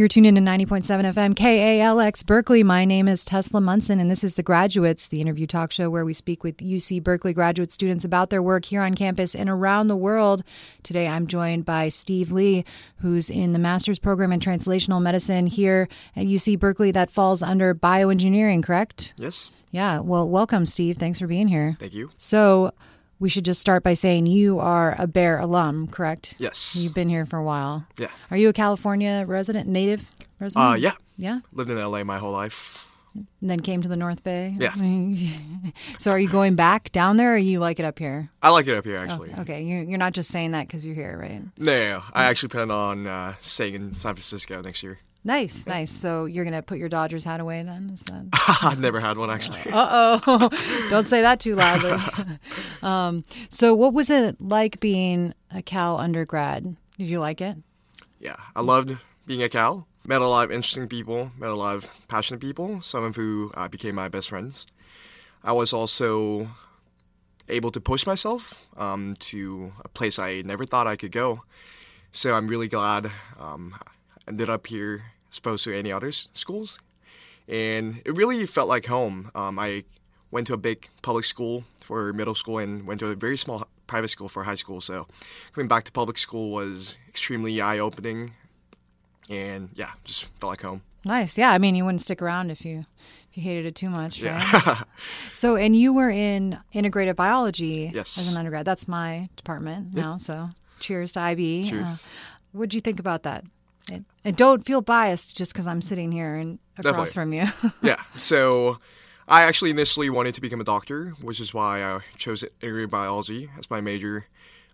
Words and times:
You're 0.00 0.08
tuned 0.08 0.24
in 0.24 0.34
to 0.36 0.40
90.7 0.40 0.82
FM 1.12 1.34
KALX 1.34 2.24
Berkeley. 2.24 2.62
My 2.62 2.86
name 2.86 3.06
is 3.06 3.22
Tesla 3.22 3.60
Munson, 3.60 4.00
and 4.00 4.10
this 4.10 4.24
is 4.24 4.34
The 4.34 4.42
Graduates, 4.42 5.08
the 5.08 5.20
interview 5.20 5.46
talk 5.46 5.72
show 5.72 5.90
where 5.90 6.06
we 6.06 6.14
speak 6.14 6.42
with 6.42 6.56
UC 6.56 7.02
Berkeley 7.02 7.34
graduate 7.34 7.70
students 7.70 8.02
about 8.02 8.30
their 8.30 8.42
work 8.42 8.64
here 8.64 8.80
on 8.80 8.94
campus 8.94 9.34
and 9.34 9.50
around 9.50 9.88
the 9.88 9.96
world. 9.96 10.42
Today 10.82 11.06
I'm 11.06 11.26
joined 11.26 11.66
by 11.66 11.90
Steve 11.90 12.32
Lee, 12.32 12.64
who's 13.00 13.28
in 13.28 13.52
the 13.52 13.58
master's 13.58 13.98
program 13.98 14.32
in 14.32 14.40
translational 14.40 15.02
medicine 15.02 15.46
here 15.46 15.86
at 16.16 16.24
UC 16.24 16.58
Berkeley 16.58 16.92
that 16.92 17.10
falls 17.10 17.42
under 17.42 17.74
bioengineering, 17.74 18.62
correct? 18.62 19.12
Yes. 19.18 19.50
Yeah. 19.70 19.98
Well, 20.00 20.26
welcome, 20.26 20.64
Steve. 20.64 20.96
Thanks 20.96 21.18
for 21.18 21.26
being 21.26 21.48
here. 21.48 21.76
Thank 21.78 21.92
you. 21.92 22.10
So, 22.16 22.72
we 23.20 23.28
should 23.28 23.44
just 23.44 23.60
start 23.60 23.84
by 23.84 23.94
saying 23.94 24.26
you 24.26 24.58
are 24.58 24.96
a 24.98 25.06
Bear 25.06 25.38
alum, 25.38 25.86
correct? 25.86 26.34
Yes. 26.38 26.74
You've 26.74 26.94
been 26.94 27.08
here 27.08 27.26
for 27.26 27.36
a 27.36 27.44
while. 27.44 27.86
Yeah. 27.98 28.08
Are 28.30 28.36
you 28.36 28.48
a 28.48 28.52
California 28.52 29.24
resident, 29.26 29.68
native 29.68 30.10
resident? 30.40 30.70
Uh, 30.70 30.74
yeah. 30.74 30.92
Yeah. 31.16 31.40
Lived 31.52 31.70
in 31.70 31.76
LA 31.76 32.02
my 32.02 32.18
whole 32.18 32.32
life. 32.32 32.86
And 33.14 33.26
then 33.50 33.60
came 33.60 33.82
to 33.82 33.88
the 33.88 33.96
North 33.96 34.24
Bay? 34.24 34.56
Yeah. 34.58 34.72
so 35.98 36.12
are 36.12 36.18
you 36.18 36.28
going 36.28 36.54
back 36.54 36.92
down 36.92 37.16
there 37.16 37.34
or 37.34 37.36
you 37.36 37.58
like 37.58 37.78
it 37.78 37.84
up 37.84 37.98
here? 37.98 38.30
I 38.42 38.50
like 38.50 38.68
it 38.68 38.76
up 38.76 38.84
here, 38.84 38.98
actually. 38.98 39.34
Oh, 39.36 39.42
okay. 39.42 39.62
You're, 39.62 39.82
you're 39.82 39.98
not 39.98 40.12
just 40.12 40.30
saying 40.30 40.52
that 40.52 40.66
because 40.68 40.86
you're 40.86 40.94
here, 40.94 41.18
right? 41.20 41.42
No, 41.58 41.72
no, 41.72 41.88
no. 41.98 42.02
I 42.14 42.24
actually 42.24 42.50
plan 42.50 42.70
on 42.70 43.06
uh, 43.06 43.34
staying 43.40 43.74
in 43.74 43.94
San 43.94 44.14
Francisco 44.14 44.62
next 44.62 44.82
year. 44.82 44.98
Nice, 45.22 45.66
nice. 45.66 45.90
So 45.90 46.24
you're 46.24 46.44
going 46.44 46.58
to 46.58 46.62
put 46.62 46.78
your 46.78 46.88
Dodgers 46.88 47.24
hat 47.24 47.40
away 47.40 47.62
then? 47.62 47.90
Is 47.92 48.00
that... 48.02 48.24
I've 48.62 48.80
never 48.80 49.00
had 49.00 49.18
one, 49.18 49.28
actually. 49.28 49.60
Uh 49.70 50.18
oh. 50.26 50.86
Don't 50.90 51.06
say 51.06 51.20
that 51.20 51.40
too 51.40 51.56
loudly. 51.56 51.98
Um, 52.82 53.24
so, 53.48 53.74
what 53.74 53.92
was 53.92 54.10
it 54.10 54.40
like 54.40 54.80
being 54.80 55.34
a 55.50 55.62
Cal 55.62 55.98
undergrad? 55.98 56.76
Did 56.98 57.06
you 57.06 57.20
like 57.20 57.40
it? 57.40 57.56
yeah. 58.20 58.36
I 58.54 58.60
loved 58.60 58.96
being 59.26 59.42
a 59.42 59.48
Cal. 59.48 59.86
Met 60.06 60.22
a 60.22 60.26
lot 60.26 60.44
of 60.44 60.50
interesting 60.50 60.88
people, 60.88 61.30
met 61.38 61.50
a 61.50 61.54
lot 61.54 61.76
of 61.76 61.88
passionate 62.08 62.40
people, 62.40 62.80
some 62.80 63.04
of 63.04 63.16
who 63.16 63.50
uh, 63.54 63.68
became 63.68 63.94
my 63.94 64.08
best 64.08 64.28
friends. 64.28 64.66
I 65.44 65.52
was 65.52 65.72
also 65.72 66.50
able 67.48 67.70
to 67.70 67.80
push 67.80 68.06
myself 68.06 68.54
um, 68.76 69.16
to 69.18 69.72
a 69.84 69.88
place 69.88 70.18
I 70.18 70.42
never 70.42 70.64
thought 70.64 70.86
I 70.86 70.96
could 70.96 71.12
go. 71.12 71.42
So 72.12 72.32
I'm 72.32 72.48
really 72.48 72.68
glad 72.68 73.10
um, 73.38 73.76
I 73.82 73.90
ended 74.28 74.48
up 74.48 74.66
here 74.66 75.04
as 75.30 75.38
opposed 75.38 75.64
to 75.64 75.76
any 75.76 75.92
other 75.92 76.12
schools. 76.12 76.78
And 77.46 78.00
it 78.04 78.16
really 78.16 78.46
felt 78.46 78.68
like 78.68 78.86
home. 78.86 79.30
Um, 79.34 79.58
I 79.58 79.84
went 80.30 80.46
to 80.46 80.54
a 80.54 80.58
big 80.58 80.88
public 81.02 81.24
school 81.24 81.64
for 81.90 82.12
middle 82.12 82.36
school 82.36 82.58
and 82.58 82.86
went 82.86 83.00
to 83.00 83.08
a 83.08 83.16
very 83.16 83.36
small 83.36 83.66
private 83.88 84.08
school 84.08 84.28
for 84.28 84.44
high 84.44 84.54
school. 84.54 84.80
So 84.80 85.08
coming 85.52 85.66
back 85.66 85.82
to 85.84 85.92
public 85.92 86.18
school 86.18 86.52
was 86.52 86.96
extremely 87.08 87.60
eye 87.60 87.80
opening. 87.80 88.32
And 89.28 89.70
yeah, 89.74 89.90
just 90.04 90.30
felt 90.38 90.50
like 90.52 90.62
home. 90.62 90.82
Nice. 91.04 91.36
Yeah. 91.36 91.50
I 91.50 91.58
mean, 91.58 91.74
you 91.74 91.84
wouldn't 91.84 92.00
stick 92.00 92.22
around 92.22 92.50
if 92.50 92.64
you 92.64 92.84
if 93.30 93.36
you 93.36 93.42
hated 93.42 93.66
it 93.66 93.74
too 93.74 93.90
much, 93.90 94.22
right? 94.22 94.40
Yeah. 94.52 94.82
So, 95.32 95.56
and 95.56 95.74
you 95.74 95.92
were 95.92 96.10
in 96.10 96.58
integrative 96.74 97.16
biology 97.16 97.90
Yes. 97.94 98.18
as 98.18 98.28
an 98.30 98.36
undergrad. 98.36 98.64
That's 98.64 98.86
my 98.86 99.28
department 99.36 99.94
now. 99.94 100.16
So, 100.16 100.50
cheers 100.78 101.12
to 101.12 101.20
IB. 101.20 101.70
Cheers. 101.70 101.84
Uh, 101.84 101.96
what'd 102.52 102.74
you 102.74 102.80
think 102.80 103.00
about 103.00 103.22
that? 103.24 103.44
And, 103.90 104.04
and 104.24 104.36
don't 104.36 104.64
feel 104.64 104.80
biased 104.80 105.36
just 105.36 105.52
because 105.52 105.66
I'm 105.66 105.82
sitting 105.82 106.12
here 106.12 106.34
and 106.36 106.58
across 106.78 107.12
from 107.12 107.32
you. 107.32 107.46
yeah. 107.82 108.00
So 108.16 108.78
I 109.30 109.44
actually 109.44 109.70
initially 109.70 110.10
wanted 110.10 110.34
to 110.34 110.40
become 110.40 110.60
a 110.60 110.64
doctor, 110.64 111.10
which 111.22 111.38
is 111.38 111.54
why 111.54 111.84
I 111.84 112.00
chose 112.16 112.42
integrative 112.60 112.90
biology 112.90 113.48
as 113.56 113.70
my 113.70 113.80
major. 113.80 114.26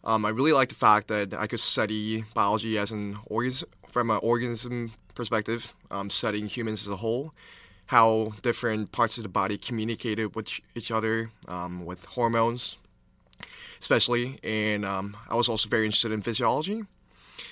Um, 0.02 0.24
I 0.24 0.30
really 0.30 0.54
like 0.54 0.70
the 0.70 0.74
fact 0.74 1.08
that 1.08 1.34
I 1.34 1.46
could 1.46 1.60
study 1.60 2.24
biology 2.32 2.78
as 2.78 2.90
an 2.90 3.18
organ 3.26 3.52
from 3.90 4.10
an 4.10 4.18
organism 4.22 4.92
perspective, 5.14 5.74
um, 5.90 6.08
studying 6.08 6.46
humans 6.46 6.80
as 6.80 6.88
a 6.88 6.96
whole, 6.96 7.34
how 7.88 8.32
different 8.40 8.92
parts 8.92 9.18
of 9.18 9.24
the 9.24 9.28
body 9.28 9.58
communicated 9.58 10.34
with 10.34 10.48
each 10.74 10.90
other, 10.90 11.30
um, 11.48 11.84
with 11.84 12.06
hormones, 12.06 12.78
especially. 13.78 14.38
And 14.42 14.86
um, 14.86 15.18
I 15.28 15.34
was 15.34 15.50
also 15.50 15.68
very 15.68 15.84
interested 15.84 16.12
in 16.12 16.22
physiology. 16.22 16.84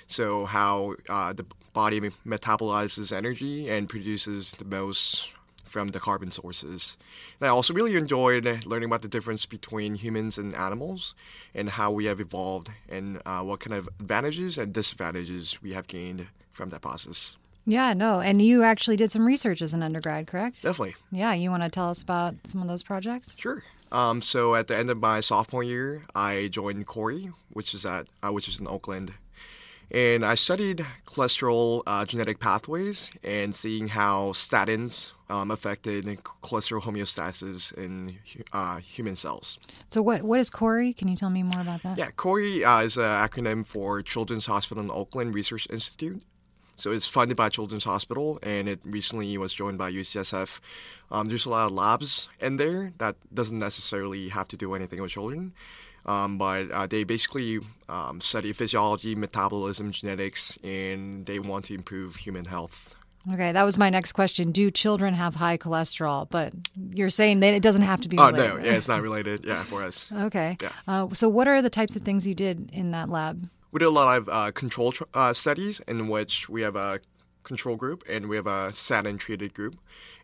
So 0.07 0.47
how 0.47 0.95
uh, 1.11 1.35
the 1.35 1.45
body 1.75 2.01
metabolizes 2.27 3.15
energy 3.15 3.69
and 3.69 3.91
produces 3.91 4.53
the 4.53 4.65
most 4.65 5.29
from 5.75 5.89
the 5.89 5.99
carbon 5.99 6.31
sources. 6.31 6.97
And 7.41 7.49
I 7.49 7.51
also 7.51 7.75
really 7.75 7.97
enjoyed 7.97 8.65
learning 8.65 8.89
about 8.91 9.03
the 9.03 9.09
difference 9.09 9.45
between 9.45 9.97
humans 9.97 10.39
and 10.39 10.55
animals 10.55 11.17
and 11.53 11.71
how 11.71 11.91
we 11.91 12.05
have 12.05 12.21
evolved 12.21 12.71
and 12.89 13.21
uh, 13.27 13.41
what 13.41 13.59
kind 13.59 13.75
of 13.75 13.89
advantages 13.99 14.57
and 14.57 14.73
disadvantages 14.73 15.59
we 15.65 15.73
have 15.73 15.89
gained 15.89 16.29
from 16.53 16.71
that 16.71 16.83
process. 16.83 17.37
yeah, 17.67 17.93
no. 17.93 18.21
And 18.21 18.41
you 18.41 18.63
actually 18.63 18.97
did 18.97 19.11
some 19.11 19.27
research 19.27 19.61
as 19.63 19.75
an 19.75 19.83
undergrad, 19.83 20.29
correct? 20.29 20.63
Definitely. 20.63 20.95
Yeah. 21.11 21.33
You 21.35 21.51
want 21.51 21.65
to 21.65 21.69
tell 21.69 21.91
us 21.91 22.03
about 22.03 22.47
some 22.47 22.63
of 22.63 22.69
those 22.69 22.85
projects? 22.85 23.35
Sure. 23.37 23.65
Um, 23.91 24.23
so 24.23 24.55
at 24.55 24.69
the 24.69 24.77
end 24.77 24.91
of 24.91 24.99
my 25.01 25.19
sophomore 25.21 25.65
year, 25.65 26.05
I 26.15 26.49
joined 26.53 26.87
CHORI, 26.87 27.33
which 27.51 27.75
is 27.75 27.85
at 27.85 28.07
uh, 28.23 28.31
which 28.31 28.49
is 28.49 28.61
in 28.61 28.69
Oakland, 28.69 29.15
and 29.91 30.25
I 30.25 30.35
studied 30.35 30.85
cholesterol 31.07 31.83
uh, 31.87 32.05
genetic 32.05 32.41
pathways 32.41 33.11
and 33.23 33.55
seeing 33.55 33.89
how 33.89 34.33
statins 34.33 35.13
um, 35.35 35.51
affected 35.51 36.07
in 36.07 36.17
cholesterol 36.17 36.83
homeostasis 36.83 37.77
in 37.77 38.19
uh, 38.53 38.77
human 38.77 39.17
cells. 39.17 39.59
So, 39.91 40.03
what 40.03 40.23
what 40.23 40.41
is 40.41 40.51
CHORI? 40.51 40.93
Can 40.93 41.09
you 41.09 41.17
tell 41.17 41.31
me 41.31 41.43
more 41.43 41.61
about 41.61 41.83
that? 41.83 41.99
Yeah, 41.99 42.11
CHORI 42.17 42.65
uh, 42.65 42.83
is 42.83 42.97
an 42.97 43.05
acronym 43.05 43.67
for 43.67 44.03
Children's 44.03 44.47
Hospital 44.47 44.83
in 44.83 44.91
Oakland 44.91 45.35
Research 45.35 45.67
Institute. 45.71 46.23
So 46.77 46.91
it's 46.91 47.07
funded 47.07 47.37
by 47.37 47.51
Children's 47.51 47.85
Hospital, 47.85 48.41
and 48.43 48.69
it 48.69 48.81
recently 48.83 49.39
was 49.39 49.55
joined 49.55 49.79
by 49.79 49.93
UCSF. 49.93 50.59
Um, 51.09 51.29
there's 51.29 51.47
a 51.47 51.51
lot 51.51 51.67
of 51.67 51.73
labs 51.73 52.29
in 52.41 52.57
there 52.57 52.93
that 52.99 53.15
doesn't 53.33 53.59
necessarily 53.59 54.29
have 54.31 54.49
to 54.49 54.57
do 54.57 54.75
anything 54.75 55.01
with 55.01 55.13
children, 55.13 55.53
um, 56.05 56.37
but 56.37 56.73
uh, 56.73 56.89
they 56.89 57.05
basically 57.05 57.61
um, 57.89 58.21
study 58.21 58.53
physiology, 58.53 59.15
metabolism, 59.15 59.93
genetics, 59.93 60.59
and 60.65 61.27
they 61.27 61.39
want 61.39 61.67
to 61.67 61.75
improve 61.75 62.17
human 62.17 62.47
health. 62.47 62.97
Okay, 63.33 63.53
that 63.53 63.63
was 63.63 63.79
my 63.79 63.89
next 63.89 64.13
question. 64.13 64.53
Do 64.53 64.71
children 64.71 65.15
have 65.15 65.37
high 65.37 65.57
cholesterol? 65.57 66.29
But 66.29 66.53
you're 66.93 67.11
saying 67.11 67.41
that 67.41 67.55
it 67.55 67.63
doesn't 67.63 67.83
have 67.83 68.01
to 68.03 68.09
be. 68.09 68.19
Oh 68.19 68.31
no, 68.31 68.57
yeah, 68.57 68.75
it's 68.75 68.89
not 68.89 69.01
related. 69.01 69.45
Yeah, 69.45 69.63
for 69.63 69.83
us. 69.83 70.11
Okay. 70.13 70.57
Yeah. 70.61 70.71
Uh, 70.87 71.09
so, 71.15 71.29
what 71.29 71.49
are 71.49 71.63
the 71.63 71.71
types 71.71 71.97
of 71.97 72.03
things 72.03 72.27
you 72.27 72.35
did 72.35 72.71
in 72.73 72.91
that 72.91 73.09
lab? 73.09 73.49
We 73.73 73.79
did 73.79 73.87
a 73.87 73.91
lot 73.91 74.17
of 74.17 74.29
uh, 74.29 74.53
control 74.53 74.93
tr- 74.93 75.05
uh, 75.15 75.33
studies 75.33 75.81
in 75.89 76.09
which 76.09 76.49
we 76.49 76.63
have 76.63 76.77
a 76.77 77.01
control 77.43 77.77
group 77.77 78.03
and 78.09 78.29
we 78.29 78.37
have 78.37 78.47
a 78.47 78.73
statin 78.73 79.19
treated 79.19 79.55
group, 79.55 79.77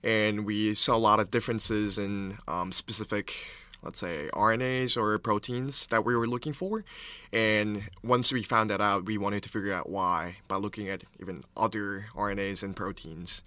and 0.02 0.44
we 0.44 0.74
saw 0.74 0.96
a 0.96 0.98
lot 0.98 1.20
of 1.20 1.30
differences 1.30 1.98
in 1.98 2.38
um, 2.48 2.70
specific, 2.72 3.34
let's 3.82 3.98
say, 3.98 4.28
RNAs 4.32 4.96
or 4.96 5.18
proteins 5.18 5.86
that 5.88 6.04
we 6.04 6.14
were 6.14 6.26
looking 6.26 6.52
for. 6.52 6.84
And 7.32 7.84
once 8.02 8.32
we 8.32 8.42
found 8.42 8.70
that 8.70 8.80
out, 8.80 9.04
we 9.04 9.18
wanted 9.18 9.42
to 9.44 9.48
figure 9.48 9.72
out 9.72 9.88
why 9.88 10.36
by 10.48 10.56
looking 10.56 10.88
at 10.88 11.04
even 11.20 11.44
other 11.56 12.06
RNAs 12.14 12.62
and 12.62 12.74
proteins. 12.76 13.42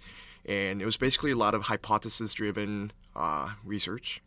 And 0.46 0.82
it 0.82 0.84
was 0.84 0.96
basically 0.96 1.30
a 1.30 1.36
lot 1.36 1.54
of 1.54 1.62
hypothesis 1.62 2.34
driven 2.34 2.92
uh, 3.16 3.50
research 3.64 4.20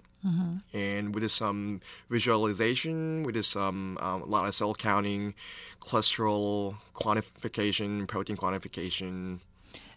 and 0.74 1.16
we 1.16 1.22
did 1.22 1.32
some 1.32 1.82
visualization. 2.10 3.24
We 3.24 3.32
did 3.32 3.46
some 3.46 3.98
um, 4.00 4.24
a 4.24 4.26
lot 4.26 4.46
of 4.46 4.54
cell 4.56 4.74
counting, 4.74 5.36
cholesterol 5.82 6.78
quantification, 6.96 8.08
protein 8.08 8.36
quantification. 8.36 9.40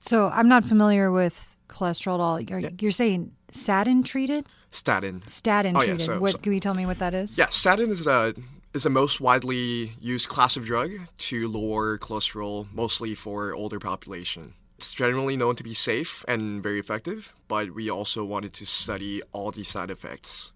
So, 0.00 0.28
I'm 0.28 0.48
not 0.48 0.64
familiar 0.64 1.10
with 1.10 1.56
cholesterol 1.68 2.14
at 2.14 2.20
all. 2.20 2.40
You're, 2.40 2.70
you're 2.78 2.92
saying 2.92 3.32
statin 3.50 4.02
treated? 4.02 4.46
Statin. 4.70 5.22
Statin 5.26 5.76
Oh, 5.76 5.82
yeah, 5.82 5.96
so- 5.96 6.20
what 6.20 6.32
so- 6.32 6.38
can 6.38 6.52
you 6.52 6.60
tell 6.60 6.74
me 6.74 6.86
what 6.86 6.98
that 6.98 7.14
is? 7.14 7.36
Yeah, 7.36 7.48
statin 7.50 7.90
is 7.90 8.04
the 8.04 8.34
is 8.72 8.84
the 8.84 8.90
most 8.90 9.20
widely 9.20 9.94
used 10.00 10.28
class 10.28 10.56
of 10.56 10.64
drug 10.64 10.92
to 11.18 11.48
lower 11.48 11.98
cholesterol, 11.98 12.68
mostly 12.72 13.16
for 13.16 13.52
older 13.52 13.80
population. 13.80 14.54
It's 14.78 14.94
generally 14.94 15.36
known 15.36 15.56
to 15.56 15.64
be 15.64 15.74
safe 15.74 16.24
and 16.28 16.62
very 16.62 16.78
effective, 16.78 17.34
but 17.48 17.72
we 17.72 17.90
also 17.90 18.24
wanted 18.24 18.52
to 18.54 18.64
study 18.66 19.22
all 19.32 19.50
the 19.50 19.64
side 19.64 19.90
effects 19.90 20.52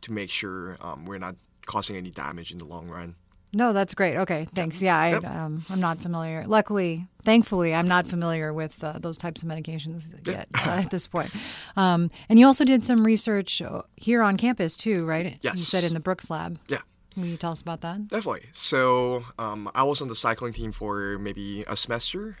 to 0.00 0.12
make 0.12 0.30
sure 0.30 0.78
um, 0.80 1.04
we're 1.04 1.18
not 1.18 1.36
causing 1.66 1.94
any 1.96 2.10
damage 2.10 2.50
in 2.50 2.56
the 2.58 2.64
long 2.64 2.88
run. 2.88 3.16
No, 3.52 3.72
that's 3.72 3.94
great. 3.94 4.16
Okay, 4.18 4.46
thanks. 4.54 4.82
Yeah, 4.82 4.98
I, 4.98 5.08
Yep. 5.12 5.24
um, 5.24 5.64
I'm 5.70 5.80
not 5.80 5.98
familiar. 6.00 6.44
Luckily, 6.46 7.06
thankfully, 7.22 7.74
I'm 7.74 7.88
not 7.88 8.06
familiar 8.06 8.52
with 8.52 8.82
uh, 8.84 8.98
those 8.98 9.16
types 9.16 9.42
of 9.42 9.48
medications 9.48 10.04
yet 10.26 10.48
uh, 10.54 10.70
at 10.84 10.90
this 10.90 11.06
point. 11.08 11.30
Um, 11.76 12.10
and 12.28 12.38
you 12.38 12.46
also 12.46 12.64
did 12.64 12.84
some 12.84 13.04
research 13.04 13.62
uh, 13.62 13.82
here 13.96 14.22
on 14.22 14.36
campus 14.36 14.76
too, 14.76 15.06
right? 15.06 15.38
Yes. 15.40 15.54
You 15.56 15.62
said 15.62 15.84
in 15.84 15.94
the 15.94 16.00
Brooks 16.00 16.28
lab. 16.30 16.58
Yeah. 16.68 16.78
Will 17.16 17.24
you 17.26 17.36
tell 17.38 17.52
us 17.52 17.60
about 17.62 17.80
that? 17.80 18.08
Definitely. 18.08 18.48
So 18.52 19.24
um, 19.38 19.70
I 19.74 19.82
was 19.82 20.00
on 20.02 20.08
the 20.08 20.14
cycling 20.14 20.52
team 20.52 20.70
for 20.70 21.18
maybe 21.18 21.64
a 21.66 21.74
semester, 21.74 22.36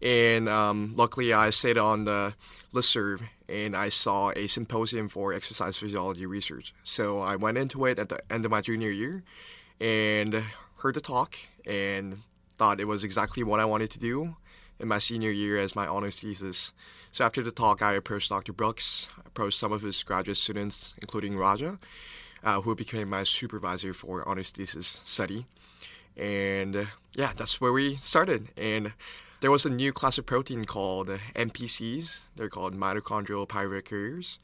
and 0.00 0.48
um, 0.48 0.94
luckily 0.96 1.32
I 1.32 1.50
stayed 1.50 1.76
on 1.78 2.04
the 2.04 2.34
listserv 2.72 3.20
and 3.48 3.76
I 3.76 3.88
saw 3.88 4.30
a 4.36 4.46
symposium 4.46 5.08
for 5.08 5.32
exercise 5.34 5.76
physiology 5.76 6.26
research. 6.26 6.72
So 6.84 7.20
I 7.20 7.34
went 7.36 7.58
into 7.58 7.84
it 7.86 7.98
at 7.98 8.08
the 8.08 8.20
end 8.32 8.44
of 8.44 8.50
my 8.50 8.60
junior 8.60 8.90
year, 8.90 9.24
and 9.80 10.44
heard 10.78 10.94
the 10.94 11.00
talk 11.00 11.36
and 11.66 12.18
thought 12.56 12.80
it 12.80 12.86
was 12.86 13.04
exactly 13.04 13.42
what 13.42 13.60
I 13.60 13.64
wanted 13.64 13.90
to 13.92 13.98
do. 13.98 14.36
in 14.80 14.86
my 14.86 14.98
senior 14.98 15.30
year 15.32 15.58
as 15.58 15.74
my 15.74 15.88
honors 15.88 16.20
thesis. 16.20 16.72
So 17.10 17.24
after 17.24 17.42
the 17.42 17.50
talk, 17.50 17.82
I 17.82 17.94
approached 17.94 18.28
Dr. 18.28 18.52
Brooks, 18.52 19.08
approached 19.26 19.58
some 19.58 19.72
of 19.72 19.82
his 19.82 20.04
graduate 20.04 20.36
students, 20.36 20.94
including 21.00 21.36
Raja, 21.36 21.78
uh, 22.44 22.60
who 22.60 22.76
became 22.76 23.10
my 23.10 23.24
supervisor 23.24 23.92
for 23.92 24.26
honors 24.28 24.50
thesis 24.52 25.00
study. 25.04 25.46
And 26.16 26.88
yeah, 27.14 27.32
that's 27.36 27.60
where 27.60 27.72
we 27.72 27.96
started. 27.96 28.48
And 28.56 28.92
there 29.40 29.50
was 29.50 29.64
a 29.64 29.70
new 29.70 29.92
class 29.92 30.18
of 30.18 30.26
protein 30.26 30.64
called 30.64 31.08
MPCs. 31.34 32.20
They're 32.36 32.48
called 32.48 32.74
mitochondrial 32.74 33.48
pyruvate 33.48 33.84
carriers 33.84 34.38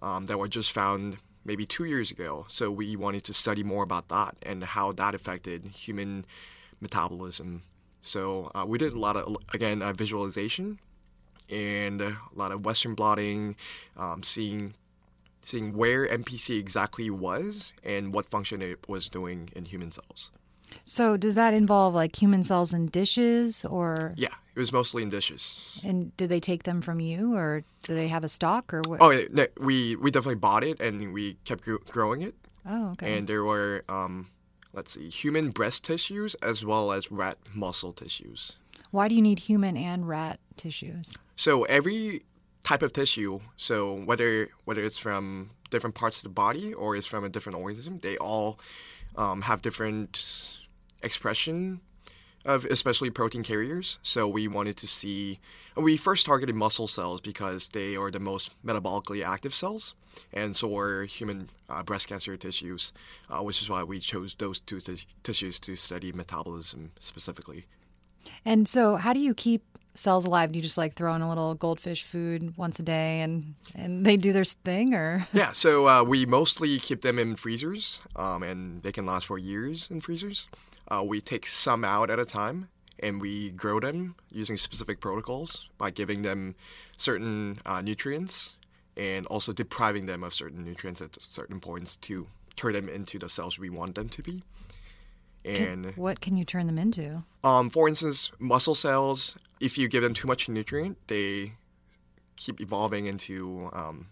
um, 0.00 0.26
that 0.26 0.38
were 0.38 0.48
just 0.48 0.72
found 0.72 1.16
maybe 1.44 1.66
two 1.66 1.84
years 1.84 2.10
ago. 2.10 2.44
So 2.48 2.70
we 2.70 2.96
wanted 2.96 3.24
to 3.24 3.34
study 3.34 3.62
more 3.62 3.82
about 3.82 4.08
that 4.08 4.36
and 4.42 4.64
how 4.64 4.92
that 4.92 5.14
affected 5.14 5.66
human 5.68 6.24
metabolism. 6.80 7.62
So 8.00 8.50
uh, 8.54 8.64
we 8.66 8.78
did 8.78 8.92
a 8.92 8.98
lot 8.98 9.16
of, 9.16 9.36
again, 9.52 9.82
uh, 9.82 9.92
visualization 9.92 10.78
and 11.48 12.00
a 12.00 12.18
lot 12.34 12.50
of 12.52 12.64
Western 12.64 12.94
blotting, 12.94 13.56
um, 13.96 14.22
seeing 14.22 14.74
seeing 15.44 15.76
where 15.76 16.06
MPC 16.06 16.58
exactly 16.58 17.10
was 17.10 17.72
and 17.82 18.14
what 18.14 18.24
function 18.26 18.62
it 18.62 18.88
was 18.88 19.08
doing 19.08 19.50
in 19.56 19.64
human 19.64 19.90
cells. 19.90 20.30
So 20.84 21.16
does 21.16 21.34
that 21.34 21.52
involve 21.52 21.94
like 21.94 22.20
human 22.20 22.44
cells 22.44 22.72
in 22.72 22.86
dishes 22.86 23.64
or 23.64 24.14
Yeah, 24.16 24.34
it 24.54 24.58
was 24.58 24.72
mostly 24.72 25.02
in 25.02 25.10
dishes. 25.10 25.80
and 25.84 26.16
did 26.16 26.28
they 26.28 26.40
take 26.40 26.64
them 26.64 26.82
from 26.82 27.00
you 27.00 27.34
or 27.34 27.64
do 27.84 27.94
they 27.94 28.08
have 28.08 28.24
a 28.24 28.28
stock 28.28 28.72
or 28.74 28.82
what? 28.86 29.00
Oh, 29.00 29.10
yeah, 29.10 29.26
no, 29.30 29.46
we 29.58 29.96
we 29.96 30.10
definitely 30.10 30.36
bought 30.36 30.64
it 30.64 30.80
and 30.80 31.12
we 31.12 31.34
kept 31.44 31.64
gr- 31.64 31.76
growing 31.88 32.22
it. 32.22 32.34
Oh, 32.66 32.90
okay. 32.90 33.16
And 33.16 33.26
there 33.26 33.44
were 33.44 33.84
um, 33.88 34.28
let's 34.72 34.92
see, 34.92 35.08
human 35.08 35.50
breast 35.50 35.84
tissues 35.84 36.34
as 36.36 36.64
well 36.64 36.92
as 36.92 37.10
rat 37.10 37.38
muscle 37.54 37.92
tissues. 37.92 38.56
Why 38.90 39.08
do 39.08 39.14
you 39.14 39.22
need 39.22 39.38
human 39.40 39.76
and 39.76 40.06
rat 40.06 40.38
tissues? 40.56 41.16
So 41.36 41.64
every 41.64 42.24
type 42.62 42.82
of 42.82 42.92
tissue, 42.92 43.40
so 43.56 43.94
whether 43.94 44.50
whether 44.64 44.84
it's 44.84 44.98
from 44.98 45.50
different 45.70 45.94
parts 45.96 46.18
of 46.18 46.24
the 46.24 46.28
body 46.28 46.74
or 46.74 46.94
it's 46.94 47.06
from 47.06 47.24
a 47.24 47.28
different 47.28 47.58
organism, 47.58 48.00
they 48.00 48.16
all 48.18 48.60
um, 49.16 49.42
have 49.42 49.62
different 49.62 50.58
expression 51.02 51.80
of 52.44 52.64
especially 52.64 53.10
protein 53.10 53.42
carriers. 53.42 53.98
So 54.02 54.26
we 54.28 54.48
wanted 54.48 54.76
to 54.78 54.86
see. 54.86 55.38
We 55.76 55.96
first 55.96 56.26
targeted 56.26 56.54
muscle 56.54 56.88
cells 56.88 57.20
because 57.20 57.68
they 57.68 57.96
are 57.96 58.10
the 58.10 58.20
most 58.20 58.50
metabolically 58.64 59.24
active 59.24 59.54
cells, 59.54 59.94
and 60.32 60.54
so 60.54 60.76
are 60.76 61.04
human 61.04 61.50
uh, 61.68 61.82
breast 61.82 62.08
cancer 62.08 62.36
tissues, 62.36 62.92
uh, 63.30 63.42
which 63.42 63.62
is 63.62 63.70
why 63.70 63.82
we 63.82 63.98
chose 63.98 64.34
those 64.38 64.60
two 64.60 64.80
tis- 64.80 65.06
tissues 65.22 65.58
to 65.60 65.76
study 65.76 66.12
metabolism 66.12 66.92
specifically. 66.98 67.64
And 68.44 68.68
so 68.68 68.96
how 68.96 69.12
do 69.12 69.20
you 69.20 69.34
keep 69.34 69.62
cells 69.94 70.24
alive? 70.24 70.52
Do 70.52 70.58
you 70.58 70.62
just 70.62 70.78
like 70.78 70.94
throw 70.94 71.14
in 71.14 71.22
a 71.22 71.28
little 71.28 71.54
goldfish 71.54 72.02
food 72.02 72.56
once 72.56 72.78
a 72.78 72.82
day 72.82 73.20
and 73.20 73.54
and 73.74 74.04
they 74.04 74.16
do 74.16 74.32
their 74.32 74.44
thing 74.44 74.94
or 74.94 75.26
Yeah, 75.32 75.52
so 75.52 75.88
uh, 75.88 76.02
we 76.02 76.26
mostly 76.26 76.78
keep 76.78 77.02
them 77.02 77.18
in 77.18 77.36
freezers, 77.36 78.00
um, 78.16 78.42
and 78.42 78.82
they 78.82 78.92
can 78.92 79.06
last 79.06 79.26
for 79.26 79.38
years 79.38 79.88
in 79.90 80.00
freezers. 80.00 80.48
Uh, 80.92 81.02
we 81.02 81.20
take 81.20 81.46
some 81.46 81.84
out 81.84 82.10
at 82.10 82.18
a 82.18 82.24
time, 82.26 82.68
and 82.98 83.20
we 83.20 83.50
grow 83.50 83.80
them 83.80 84.14
using 84.30 84.56
specific 84.56 85.00
protocols 85.00 85.68
by 85.78 85.90
giving 85.90 86.22
them 86.22 86.54
certain 86.96 87.56
uh, 87.64 87.80
nutrients 87.80 88.56
and 88.96 89.26
also 89.26 89.52
depriving 89.52 90.04
them 90.04 90.22
of 90.22 90.34
certain 90.34 90.62
nutrients 90.64 91.00
at 91.00 91.16
certain 91.22 91.60
points 91.60 91.96
to 91.96 92.26
turn 92.56 92.74
them 92.74 92.88
into 92.88 93.18
the 93.18 93.28
cells 93.28 93.58
we 93.58 93.70
want 93.70 93.94
them 93.94 94.08
to 94.10 94.22
be. 94.22 94.42
And 95.44 95.96
what 95.96 96.20
can 96.20 96.36
you 96.36 96.44
turn 96.44 96.66
them 96.66 96.78
into? 96.78 97.24
um, 97.42 97.70
for 97.70 97.88
instance, 97.88 98.30
muscle 98.38 98.74
cells, 98.74 99.34
if 99.60 99.78
you 99.78 99.88
give 99.88 100.02
them 100.02 100.14
too 100.14 100.28
much 100.28 100.48
nutrient, 100.48 100.98
they 101.08 101.54
keep 102.36 102.60
evolving 102.60 103.06
into 103.06 103.70
um, 103.72 104.08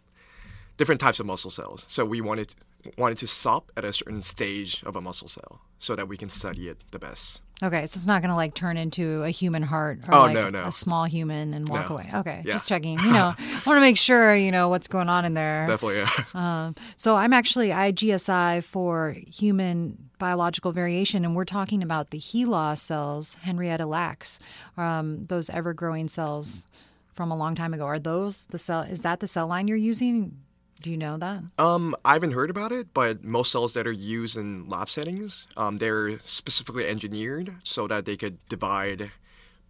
different 0.77 1.01
types 1.01 1.21
of 1.21 1.27
muscle 1.27 1.51
cells. 1.51 1.85
So 1.89 2.05
we 2.05 2.21
wanted 2.21 2.55
wanted 2.99 3.19
to 3.19 3.27
stop 3.27 3.71
at 3.77 3.85
a 3.85 3.93
certain 3.93 4.23
stage 4.23 4.83
of 4.85 4.97
a 4.97 5.01
muscle 5.01 5.29
cell 5.29 5.61
so 5.79 5.97
that 5.97 6.09
we 6.09 6.17
can 6.17 6.29
study 6.29 6.69
it 6.69 6.79
the 6.91 6.99
best. 6.99 7.41
Okay, 7.63 7.85
so 7.85 7.99
it's 7.99 8.07
not 8.07 8.23
going 8.23 8.31
to 8.31 8.35
like 8.37 8.55
turn 8.55 8.79
into 8.79 9.23
a 9.23 9.29
human 9.31 9.63
heart 9.63 9.99
or 10.09 10.15
Oh, 10.15 10.21
like 10.23 10.33
no, 10.35 10.49
no. 10.49 10.65
a 10.67 10.73
small 10.73 11.05
human 11.05 11.53
and 11.53 11.69
walk 11.69 11.91
No. 11.91 11.97
away. 11.97 12.11
Okay, 12.15 12.43
Yeah. 12.45 12.55
just 12.55 12.69
checking. 12.69 12.99
You 13.05 13.11
know, 13.13 13.35
I 13.39 13.63
want 13.67 13.77
to 13.77 13.81
make 13.81 13.99
sure 13.99 14.35
you 14.35 14.51
know 14.51 14.69
what's 14.71 14.89
going 14.89 15.11
on 15.11 15.25
in 15.27 15.35
there. 15.35 15.67
Definitely. 15.67 15.99
Yeah. 15.99 16.11
Um, 16.35 16.75
so 16.97 17.17
I'm 17.17 17.33
actually 17.35 17.69
IGSI 17.69 18.65
for 18.65 19.15
human 19.27 20.11
biological 20.19 20.73
variation, 20.73 21.25
and 21.25 21.35
we're 21.37 21.45
talking 21.45 21.83
about 21.83 22.11
the 22.11 22.19
HeLa 22.19 22.79
cells, 22.79 23.35
Henrietta 23.43 23.85
lacks, 23.87 24.39
um, 24.79 25.27
those 25.27 25.51
ever-growing 25.51 26.09
cells 26.09 26.67
from 27.13 27.31
a 27.31 27.37
long 27.37 27.55
time 27.55 27.75
ago. 27.75 27.85
Are 27.85 27.99
those 27.99 28.43
the 28.51 28.59
cell? 28.59 28.83
Is 28.83 29.03
that 29.03 29.21
the 29.21 29.27
cell 29.27 29.47
line 29.47 29.69
you're 29.69 29.77
using? 29.77 30.37
Do 30.81 30.91
you 30.91 30.97
know 30.97 31.19
that? 31.19 31.43
Um, 31.59 31.95
I 32.05 32.15
haven't 32.15 32.33
heard 32.33 32.49
about 32.49 32.73
it, 32.73 32.95
but 32.95 33.23
most 33.23 33.53
cells 33.53 33.75
that 33.75 33.87
are 33.87 33.93
used 33.93 34.37
in 34.37 34.69
lab 34.69 34.89
settings, 34.89 35.47
um, 35.57 35.79
they're 35.79 36.19
specifically 36.21 36.87
engineered 36.87 37.57
so 37.63 37.87
that 37.89 38.07
they 38.07 38.17
could 38.17 38.39
divide 38.49 39.11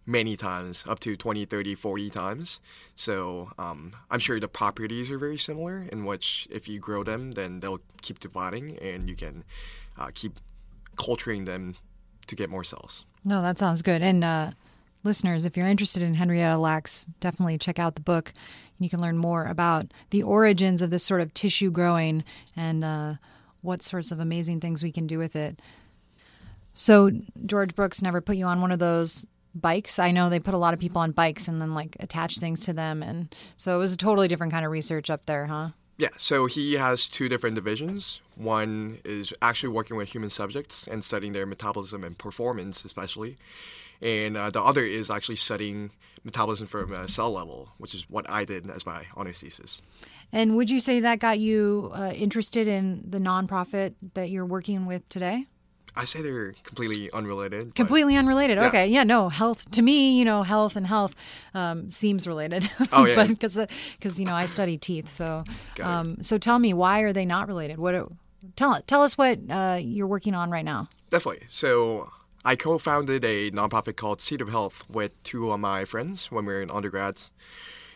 many 0.05 0.35
times, 0.35 0.85
up 0.87 0.99
to 0.99 1.15
20, 1.15 1.45
30, 1.45 1.75
40 1.75 2.09
times. 2.09 2.59
So 2.95 3.51
um, 3.57 3.95
I'm 4.09 4.19
sure 4.19 4.39
the 4.39 4.47
properties 4.47 5.11
are 5.11 5.17
very 5.17 5.37
similar, 5.37 5.85
in 5.91 6.05
which 6.05 6.47
if 6.49 6.67
you 6.67 6.79
grow 6.79 7.03
them, 7.03 7.33
then 7.33 7.59
they'll 7.59 7.81
keep 8.01 8.19
dividing 8.19 8.77
and 8.79 9.09
you 9.09 9.15
can 9.15 9.43
uh, 9.97 10.09
keep 10.13 10.39
culturing 10.97 11.45
them 11.45 11.75
to 12.27 12.35
get 12.35 12.49
more 12.49 12.63
cells. 12.63 13.05
No, 13.23 13.41
that 13.41 13.57
sounds 13.59 13.81
good. 13.81 14.01
And 14.01 14.23
uh, 14.23 14.51
listeners, 15.03 15.45
if 15.45 15.57
you're 15.57 15.67
interested 15.67 16.01
in 16.03 16.15
Henrietta 16.15 16.57
Lacks, 16.57 17.05
definitely 17.19 17.57
check 17.57 17.79
out 17.79 17.95
the 17.95 18.01
book. 18.01 18.33
You 18.79 18.89
can 18.89 19.01
learn 19.01 19.17
more 19.17 19.45
about 19.45 19.93
the 20.09 20.23
origins 20.23 20.81
of 20.81 20.89
this 20.89 21.03
sort 21.03 21.21
of 21.21 21.33
tissue 21.33 21.71
growing 21.71 22.23
and 22.55 22.83
uh, 22.83 23.13
what 23.61 23.83
sorts 23.83 24.11
of 24.11 24.19
amazing 24.19 24.59
things 24.59 24.83
we 24.83 24.91
can 24.91 25.07
do 25.07 25.19
with 25.19 25.35
it. 25.35 25.61
So, 26.73 27.11
George 27.45 27.75
Brooks 27.75 28.01
never 28.01 28.21
put 28.21 28.37
you 28.37 28.45
on 28.45 28.61
one 28.61 28.71
of 28.71 28.79
those 28.79 29.25
bikes. 29.53 29.99
I 29.99 30.11
know 30.11 30.29
they 30.29 30.39
put 30.39 30.53
a 30.53 30.59
lot 30.59 30.73
of 30.73 30.79
people 30.79 31.01
on 31.01 31.11
bikes 31.11 31.47
and 31.47 31.61
then 31.61 31.73
like 31.73 31.97
attach 31.99 32.37
things 32.37 32.61
to 32.65 32.73
them. 32.73 33.03
And 33.03 33.33
so 33.57 33.75
it 33.75 33.79
was 33.79 33.93
a 33.93 33.97
totally 33.97 34.27
different 34.27 34.53
kind 34.53 34.65
of 34.65 34.71
research 34.71 35.09
up 35.09 35.25
there, 35.25 35.45
huh? 35.45 35.69
Yeah, 36.01 36.09
so 36.17 36.47
he 36.47 36.73
has 36.73 37.07
two 37.07 37.29
different 37.29 37.53
divisions. 37.53 38.21
One 38.35 38.97
is 39.05 39.31
actually 39.39 39.69
working 39.69 39.97
with 39.97 40.09
human 40.09 40.31
subjects 40.31 40.87
and 40.87 41.03
studying 41.03 41.33
their 41.33 41.45
metabolism 41.45 42.03
and 42.03 42.17
performance, 42.17 42.83
especially. 42.83 43.37
And 44.01 44.35
uh, 44.35 44.49
the 44.49 44.63
other 44.63 44.83
is 44.83 45.11
actually 45.11 45.35
studying 45.35 45.91
metabolism 46.23 46.65
from 46.65 46.91
a 46.91 47.07
cell 47.07 47.31
level, 47.31 47.69
which 47.77 47.93
is 47.93 48.09
what 48.09 48.27
I 48.27 48.45
did 48.45 48.67
as 48.67 48.83
my 48.83 49.05
honors 49.15 49.41
thesis. 49.41 49.83
And 50.31 50.55
would 50.55 50.71
you 50.71 50.79
say 50.79 51.01
that 51.01 51.19
got 51.19 51.37
you 51.37 51.91
uh, 51.93 52.13
interested 52.15 52.67
in 52.67 53.03
the 53.07 53.19
nonprofit 53.19 53.93
that 54.15 54.31
you're 54.31 54.43
working 54.43 54.87
with 54.87 55.07
today? 55.07 55.45
I 55.95 56.05
say 56.05 56.21
they're 56.21 56.53
completely 56.63 57.11
unrelated. 57.11 57.75
completely 57.75 58.15
unrelated 58.15 58.57
Yeah. 58.57 58.67
okay 58.67 58.87
yeah 58.87 59.03
no 59.03 59.29
health 59.29 59.69
to 59.71 59.81
me 59.81 60.17
you 60.17 60.25
know 60.25 60.43
health 60.43 60.75
and 60.75 60.87
health 60.87 61.13
um, 61.53 61.89
seems 61.89 62.25
related 62.27 62.69
Oh, 62.93 63.05
yeah. 63.05 63.15
but 63.19 63.27
because 63.27 63.57
because 63.93 64.19
you 64.19 64.25
know 64.25 64.33
i 64.35 64.45
study 64.45 64.77
teeth 64.77 65.09
so 65.09 65.43
um, 65.81 66.21
so 66.21 66.37
tell 66.37 66.59
me 66.59 66.73
why 66.73 66.99
are 67.01 67.11
they 67.13 67.25
not 67.25 67.47
related 67.47 67.77
what 67.77 67.93
tell 68.55 68.81
tell 68.87 69.01
us 69.03 69.17
what 69.17 69.39
uh, 69.49 69.77
you're 69.81 70.07
working 70.07 70.33
on 70.33 70.49
right 70.51 70.65
now 70.65 70.87
Definitely. 71.09 71.43
So 71.49 72.09
I 72.45 72.55
co-founded 72.55 73.25
a 73.25 73.51
nonprofit 73.51 73.97
called 73.97 74.21
Seed 74.21 74.39
of 74.39 74.47
Health 74.47 74.85
with 74.89 75.11
two 75.23 75.51
of 75.51 75.59
my 75.59 75.83
friends 75.83 76.31
when 76.31 76.45
we 76.45 76.53
were 76.53 76.61
in 76.61 76.71
undergrads, 76.71 77.33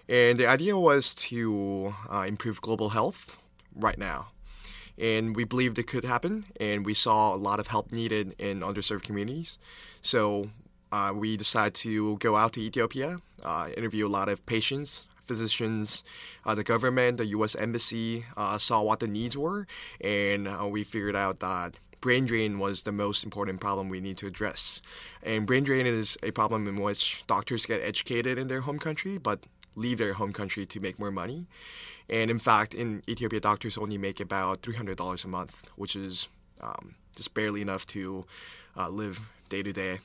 and 0.09 0.37
the 0.37 0.45
idea 0.47 0.77
was 0.77 1.15
to 1.29 1.95
uh, 2.11 2.25
improve 2.27 2.59
global 2.59 2.89
health 2.89 3.37
right 3.73 3.97
now. 3.97 4.27
And 4.97 5.35
we 5.35 5.43
believed 5.43 5.77
it 5.77 5.87
could 5.87 6.05
happen, 6.05 6.45
and 6.59 6.85
we 6.85 6.93
saw 6.93 7.33
a 7.33 7.37
lot 7.37 7.59
of 7.59 7.67
help 7.67 7.91
needed 7.91 8.35
in 8.39 8.61
underserved 8.61 9.03
communities. 9.03 9.57
So 10.01 10.49
uh, 10.91 11.11
we 11.13 11.35
decided 11.35 11.75
to 11.75 12.17
go 12.17 12.37
out 12.37 12.53
to 12.53 12.61
Ethiopia, 12.61 13.19
uh, 13.43 13.69
interview 13.75 14.07
a 14.07 14.09
lot 14.09 14.29
of 14.29 14.45
patients, 14.45 15.05
physicians, 15.25 16.03
uh, 16.45 16.55
the 16.55 16.63
government, 16.63 17.17
the 17.17 17.25
U.S. 17.27 17.55
Embassy, 17.55 18.25
uh, 18.37 18.57
saw 18.57 18.81
what 18.81 18.99
the 18.99 19.07
needs 19.07 19.37
were, 19.37 19.67
and 19.99 20.47
uh, 20.47 20.65
we 20.65 20.83
figured 20.83 21.15
out 21.15 21.39
that 21.39 21.75
brain 22.05 22.25
drain 22.25 22.59
was 22.59 22.83
the 22.83 22.91
most 22.91 23.23
important 23.23 23.59
problem 23.59 23.89
we 23.89 23.99
need 23.99 24.15
to 24.15 24.27
address. 24.27 24.79
And 25.23 25.47
brain 25.47 25.63
drain 25.63 25.87
is 25.87 26.17
a 26.21 26.29
problem 26.29 26.67
in 26.67 26.75
which 26.75 27.23
doctors 27.25 27.65
get 27.65 27.81
educated 27.81 28.37
in 28.37 28.47
their 28.47 28.61
home 28.61 28.77
country, 28.77 29.17
but 29.17 29.39
leave 29.75 29.97
their 29.97 30.13
home 30.13 30.33
country 30.33 30.65
to 30.65 30.79
make 30.79 30.99
more 30.99 31.11
money. 31.11 31.47
And 32.09 32.29
in 32.29 32.39
fact, 32.39 32.73
in 32.73 33.03
Ethiopia, 33.07 33.39
doctors 33.39 33.77
only 33.77 33.97
make 33.97 34.19
about 34.19 34.61
$300 34.61 35.25
a 35.25 35.27
month, 35.27 35.63
which 35.75 35.95
is 35.95 36.27
um, 36.61 36.95
just 37.15 37.33
barely 37.33 37.61
enough 37.61 37.85
to 37.87 38.25
uh, 38.77 38.89
live 38.89 39.19
day 39.49 39.63
to 39.63 39.73
day. 39.73 39.99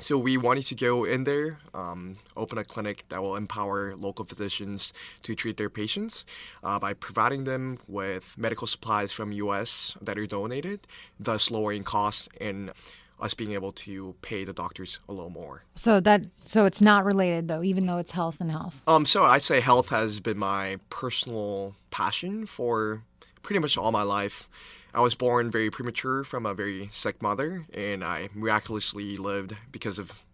So 0.00 0.16
we 0.16 0.38
wanted 0.38 0.64
to 0.64 0.74
go 0.74 1.04
in 1.04 1.24
there, 1.24 1.58
um, 1.74 2.16
open 2.34 2.56
a 2.56 2.64
clinic 2.64 3.04
that 3.10 3.20
will 3.20 3.36
empower 3.36 3.94
local 3.96 4.24
physicians 4.24 4.94
to 5.24 5.34
treat 5.34 5.58
their 5.58 5.68
patients 5.68 6.24
uh, 6.64 6.78
by 6.78 6.94
providing 6.94 7.44
them 7.44 7.78
with 7.86 8.32
medical 8.38 8.66
supplies 8.66 9.12
from 9.12 9.30
U.S. 9.32 9.98
that 10.00 10.16
are 10.16 10.26
donated, 10.26 10.86
thus 11.18 11.50
lowering 11.50 11.84
costs 11.84 12.30
and 12.40 12.72
us 13.20 13.34
being 13.34 13.52
able 13.52 13.72
to 13.72 14.14
pay 14.22 14.44
the 14.44 14.52
doctors 14.52 14.98
a 15.08 15.12
little 15.12 15.30
more. 15.30 15.64
So 15.74 16.00
that 16.00 16.22
so 16.44 16.64
it's 16.64 16.80
not 16.80 17.04
related 17.04 17.48
though, 17.48 17.62
even 17.62 17.86
though 17.86 17.98
it's 17.98 18.12
health 18.12 18.40
and 18.40 18.50
health. 18.50 18.82
Um, 18.86 19.06
so 19.06 19.24
I'd 19.24 19.42
say 19.42 19.60
health 19.60 19.88
has 19.90 20.20
been 20.20 20.38
my 20.38 20.78
personal 20.88 21.76
passion 21.90 22.46
for 22.46 23.02
pretty 23.42 23.60
much 23.60 23.76
all 23.76 23.92
my 23.92 24.02
life. 24.02 24.48
I 24.92 25.00
was 25.00 25.14
born 25.14 25.50
very 25.50 25.70
premature 25.70 26.24
from 26.24 26.44
a 26.46 26.54
very 26.54 26.88
sick 26.90 27.22
mother, 27.22 27.66
and 27.72 28.02
I 28.02 28.28
miraculously 28.34 29.16
lived 29.16 29.56
because 29.70 30.00
of 30.00 30.24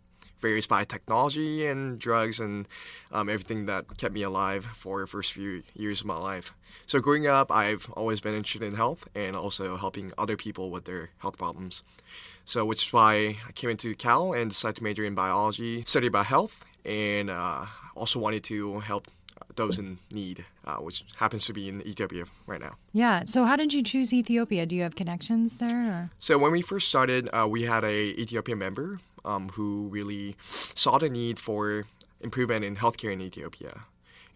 various 0.40 0.66
biotechnology 0.66 1.71
and 1.71 1.99
drugs 1.99 2.38
and 2.40 2.69
um, 3.11 3.28
everything 3.28 3.66
that 3.66 3.97
kept 3.97 4.14
me 4.14 4.23
alive 4.23 4.66
for 4.75 5.00
the 5.00 5.07
first 5.07 5.33
few 5.33 5.62
years 5.75 6.00
of 6.00 6.07
my 6.07 6.16
life. 6.16 6.55
So 6.87 7.00
growing 7.00 7.26
up, 7.26 7.50
I've 7.50 7.90
always 7.93 8.21
been 8.21 8.35
interested 8.35 8.62
in 8.62 8.75
health 8.75 9.09
and 9.14 9.35
also 9.35 9.76
helping 9.76 10.12
other 10.16 10.37
people 10.37 10.71
with 10.71 10.85
their 10.85 11.11
health 11.19 11.38
problems. 11.38 11.83
So 12.47 12.65
which 12.65 12.87
is 12.87 12.93
why 12.93 13.37
I 13.47 13.53
came 13.53 13.71
into 13.71 13.95
Cal 13.97 14.33
and 14.33 14.50
decided 14.50 14.76
to 14.76 14.85
major 14.85 15.05
in 15.05 15.15
biology, 15.15 15.85
study 15.85 16.07
about 16.07 16.26
health, 16.26 16.65
and 16.85 17.29
uh, 17.29 17.67
also 17.95 18.21
wanted 18.21 18.45
to 18.45 18.81
help 18.81 19.09
those 19.57 19.79
in 19.79 19.99
need, 20.11 20.45
uh, 20.65 20.76
which 20.76 21.05
happens 21.17 21.45
to 21.47 21.53
be 21.53 21.69
in 21.69 21.85
Ethiopia 21.87 22.25
right 22.47 22.61
now. 22.61 22.76
Yeah. 22.93 23.25
So 23.26 23.45
how 23.45 23.57
did 23.57 23.73
you 23.73 23.83
choose 23.83 24.12
Ethiopia? 24.12 24.65
Do 24.65 24.76
you 24.76 24.83
have 24.83 24.95
connections 24.95 25.57
there? 25.57 25.83
Or? 25.91 26.11
So 26.19 26.38
when 26.38 26.53
we 26.53 26.62
first 26.62 26.88
started, 26.88 27.29
uh, 27.33 27.49
we 27.49 27.62
had 27.62 27.83
a 27.85 28.15
Ethiopian 28.21 28.59
member 28.59 29.00
um, 29.25 29.49
who 29.50 29.88
really 29.91 30.37
saw 30.75 30.99
the 30.99 31.11
need 31.11 31.41
for 31.41 31.87
improvement 32.21 32.65
in 32.65 32.76
healthcare 32.76 33.12
in 33.12 33.21
Ethiopia, 33.21 33.81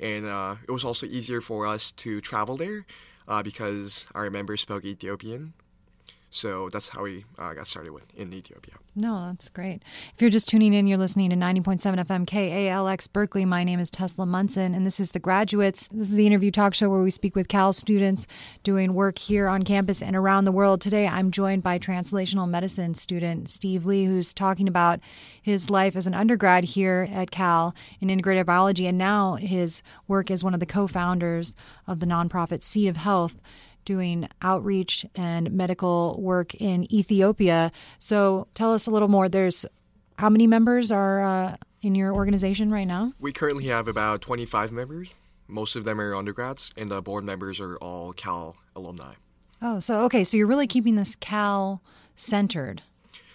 and 0.01 0.27
uh, 0.27 0.57
it 0.67 0.73
was 0.73 0.85
also 0.85 1.07
easier 1.07 1.41
for 1.41 1.67
us 1.67 1.93
to 1.93 2.21
travel 2.21 2.57
there 2.57 2.87
uh, 3.29 3.43
because 3.43 4.07
our 4.15 4.29
members 4.31 4.63
spoke 4.63 4.85
Ethiopian. 4.85 5.53
So 6.31 6.69
that's 6.69 6.91
how 6.91 7.03
we 7.03 7.25
uh, 7.39 7.55
got 7.55 7.67
started 7.67 7.93
with 7.93 8.07
in 8.15 8.33
Ethiopia. 8.33 8.75
No, 8.95 9.27
that's 9.27 9.49
great. 9.49 9.83
If 10.15 10.23
you're 10.23 10.31
just 10.31 10.49
tuning 10.49 10.73
in, 10.73 10.87
you're 10.87 10.99
listening 10.99 11.31
to 11.31 11.37
90.7 11.37 11.81
FM 11.81 12.25
KALX 12.25 13.13
Berkeley. 13.13 13.45
My 13.45 13.65
name 13.65 13.81
is 13.81 13.91
Tesla 13.91 14.27
Munson, 14.27 14.73
and 14.73 14.87
this 14.87 15.01
is 15.01 15.11
The 15.11 15.19
Graduates. 15.19 15.89
This 15.89 16.11
is 16.11 16.15
the 16.15 16.27
interview 16.27 16.53
talk 16.53 16.75
show 16.75 16.89
where 16.89 17.03
we 17.03 17.11
speak 17.11 17.35
with 17.35 17.49
Cal 17.49 17.73
students 17.73 18.29
doing 18.63 18.95
work 18.95 19.19
here 19.19 19.49
on 19.49 19.65
campus 19.65 20.03
and 20.03 20.15
around 20.15 20.45
the 20.45 20.53
world. 20.53 20.81
Today, 20.81 21.09
I'm 21.09 21.33
joined 21.33 21.65
by 21.65 21.81
translational 21.81 22.49
medicine 22.49 22.95
student 22.95 23.49
Steve 23.49 23.85
Lee, 23.85 24.05
who's 24.05 24.33
talking 24.33 24.69
about 24.69 25.01
his 25.43 25.69
life 25.69 25.97
as 25.97 26.07
an 26.07 26.15
undergrad 26.15 26.63
here 26.65 27.09
at 27.11 27.33
Cal 27.33 27.75
in 28.01 28.09
integrated 28.09 28.47
biology, 28.47 28.87
and 28.87 28.99
now 28.99 29.35
his 29.35 29.83
work 30.07 30.31
as 30.31 30.45
one 30.45 30.55
of 30.55 30.61
the 30.61 30.67
co 30.67 30.87
founders 30.87 31.57
of 31.89 31.99
the 31.99 32.07
nonprofit 32.07 32.63
Seed 32.63 32.89
of 32.89 32.97
Health 32.97 33.37
doing 33.91 34.29
outreach 34.41 35.05
and 35.17 35.51
medical 35.51 36.17
work 36.23 36.55
in 36.55 36.87
Ethiopia. 36.95 37.73
So 37.99 38.47
tell 38.55 38.73
us 38.73 38.87
a 38.87 38.91
little 38.93 39.09
more. 39.09 39.29
There's 39.29 39.67
how 40.17 40.31
many 40.31 40.47
members 40.47 40.93
are 40.93 41.25
uh, 41.25 41.57
in 41.83 41.97
your 41.97 42.15
organization 42.15 42.71
right 42.71 42.87
now? 42.87 43.13
We 43.19 43.33
currently 43.33 43.65
have 43.67 43.89
about 43.89 44.21
25 44.21 44.71
members. 44.71 45.09
Most 45.49 45.75
of 45.75 45.83
them 45.83 46.01
are 46.01 46.15
undergrads, 46.15 46.71
and 46.77 46.89
the 46.89 47.03
board 47.03 47.25
members 47.25 47.59
are 47.59 47.77
all 47.79 48.13
Cal 48.13 48.55
alumni. 48.77 49.15
Oh, 49.61 49.81
so 49.81 50.03
okay, 50.03 50.23
so 50.23 50.37
you're 50.37 50.47
really 50.47 50.69
keeping 50.69 50.95
this 50.95 51.17
Cal 51.17 51.83
centered. 52.15 52.83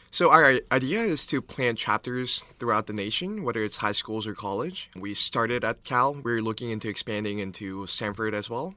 So 0.10 0.32
our 0.32 0.62
idea 0.72 1.02
is 1.02 1.28
to 1.28 1.42
plant 1.42 1.78
chapters 1.78 2.42
throughout 2.60 2.88
the 2.88 2.94
nation, 2.94 3.44
whether 3.44 3.62
it's 3.62 3.78
high 3.78 3.92
schools 3.92 4.26
or 4.26 4.34
college. 4.34 4.90
We 4.96 5.14
started 5.14 5.66
at 5.66 5.84
Cal. 5.84 6.14
We're 6.14 6.42
looking 6.42 6.70
into 6.70 6.88
expanding 6.88 7.40
into 7.40 7.86
Stanford 7.88 8.34
as 8.34 8.50
well. 8.50 8.76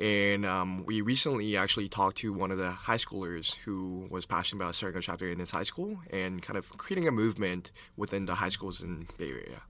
And 0.00 0.46
um, 0.46 0.84
we 0.86 1.00
recently 1.02 1.56
actually 1.56 1.88
talked 1.88 2.16
to 2.18 2.32
one 2.32 2.50
of 2.50 2.58
the 2.58 2.70
high 2.70 2.96
schoolers 2.96 3.54
who 3.64 4.06
was 4.10 4.24
passionate 4.24 4.62
about 4.62 4.74
starting 4.74 4.98
a 4.98 5.02
chapter 5.02 5.28
in 5.28 5.38
his 5.38 5.50
high 5.50 5.64
school 5.64 5.98
and 6.10 6.42
kind 6.42 6.56
of 6.56 6.68
creating 6.78 7.06
a 7.06 7.12
movement 7.12 7.72
within 7.96 8.24
the 8.24 8.36
high 8.36 8.48
schools 8.48 8.80
in 8.80 9.06
Bay 9.18 9.30
Area. 9.30 9.62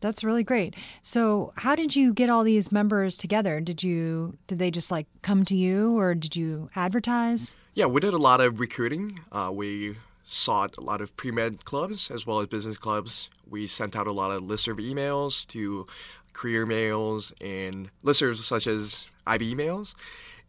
That's 0.00 0.24
really 0.24 0.42
great. 0.42 0.74
So, 1.00 1.52
how 1.56 1.76
did 1.76 1.94
you 1.94 2.12
get 2.12 2.28
all 2.28 2.42
these 2.42 2.72
members 2.72 3.16
together? 3.16 3.60
Did 3.60 3.84
you 3.84 4.36
did 4.48 4.58
they 4.58 4.70
just 4.70 4.90
like 4.90 5.06
come 5.22 5.44
to 5.44 5.54
you, 5.54 5.96
or 5.96 6.14
did 6.14 6.34
you 6.34 6.70
advertise? 6.74 7.54
Yeah, 7.74 7.86
we 7.86 8.00
did 8.00 8.12
a 8.12 8.18
lot 8.18 8.40
of 8.40 8.58
recruiting. 8.58 9.20
Uh, 9.30 9.50
we 9.54 9.94
sought 10.24 10.76
a 10.76 10.80
lot 10.80 11.00
of 11.00 11.16
pre 11.16 11.30
med 11.30 11.64
clubs 11.64 12.10
as 12.10 12.26
well 12.26 12.40
as 12.40 12.48
business 12.48 12.78
clubs. 12.78 13.30
We 13.48 13.68
sent 13.68 13.94
out 13.94 14.08
a 14.08 14.12
lot 14.12 14.32
of 14.32 14.42
listserv 14.42 14.80
emails 14.80 15.46
to 15.48 15.86
career 16.32 16.66
mails 16.66 17.32
and 17.40 17.90
listservs 18.04 18.42
such 18.42 18.66
as 18.66 19.06
IB 19.26 19.54
emails. 19.54 19.94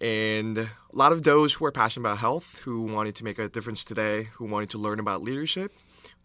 And 0.02 0.58
a 0.58 0.70
lot 0.92 1.12
of 1.12 1.24
those 1.24 1.54
who 1.54 1.66
are 1.66 1.72
passionate 1.72 2.08
about 2.08 2.18
health, 2.18 2.62
who 2.66 2.82
wanted 2.82 3.16
to 3.16 3.24
make 3.24 3.40
a 3.40 3.48
difference 3.48 3.84
today, 3.84 4.30
who 4.34 4.46
wanted 4.46 4.70
to 4.72 4.78
learn 4.78 5.00
about 5.00 5.24
leadership, 5.24 5.72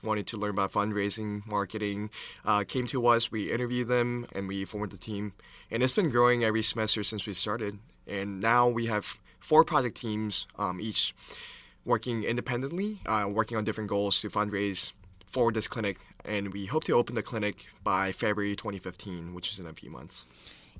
wanted 0.02 0.26
to 0.28 0.36
learn 0.36 0.50
about 0.50 0.72
fundraising, 0.72 1.46
marketing, 1.46 2.10
uh, 2.44 2.64
came 2.64 2.86
to 2.88 3.06
us. 3.06 3.30
We 3.30 3.52
interviewed 3.52 3.88
them 3.88 4.26
and 4.32 4.48
we 4.48 4.64
formed 4.64 4.92
a 4.92 4.96
team. 4.96 5.32
And 5.70 5.82
it's 5.82 5.92
been 5.92 6.10
growing 6.10 6.44
every 6.44 6.62
semester 6.62 7.04
since 7.04 7.26
we 7.26 7.34
started. 7.34 7.78
And 8.06 8.40
now 8.40 8.68
we 8.68 8.86
have 8.86 9.18
four 9.38 9.64
project 9.64 9.96
teams, 9.96 10.46
um, 10.58 10.80
each 10.80 11.14
working 11.84 12.24
independently, 12.24 13.00
uh, 13.06 13.26
working 13.28 13.56
on 13.56 13.64
different 13.64 13.90
goals 13.90 14.20
to 14.20 14.30
fundraise 14.30 14.92
for 15.30 15.52
this 15.52 15.68
clinic. 15.68 15.99
And 16.25 16.52
we 16.52 16.66
hope 16.66 16.85
to 16.85 16.92
open 16.92 17.14
the 17.14 17.23
clinic 17.23 17.66
by 17.82 18.12
February 18.12 18.56
2015, 18.56 19.35
which 19.35 19.52
is 19.52 19.58
in 19.58 19.66
a 19.66 19.73
few 19.73 19.90
months. 19.90 20.26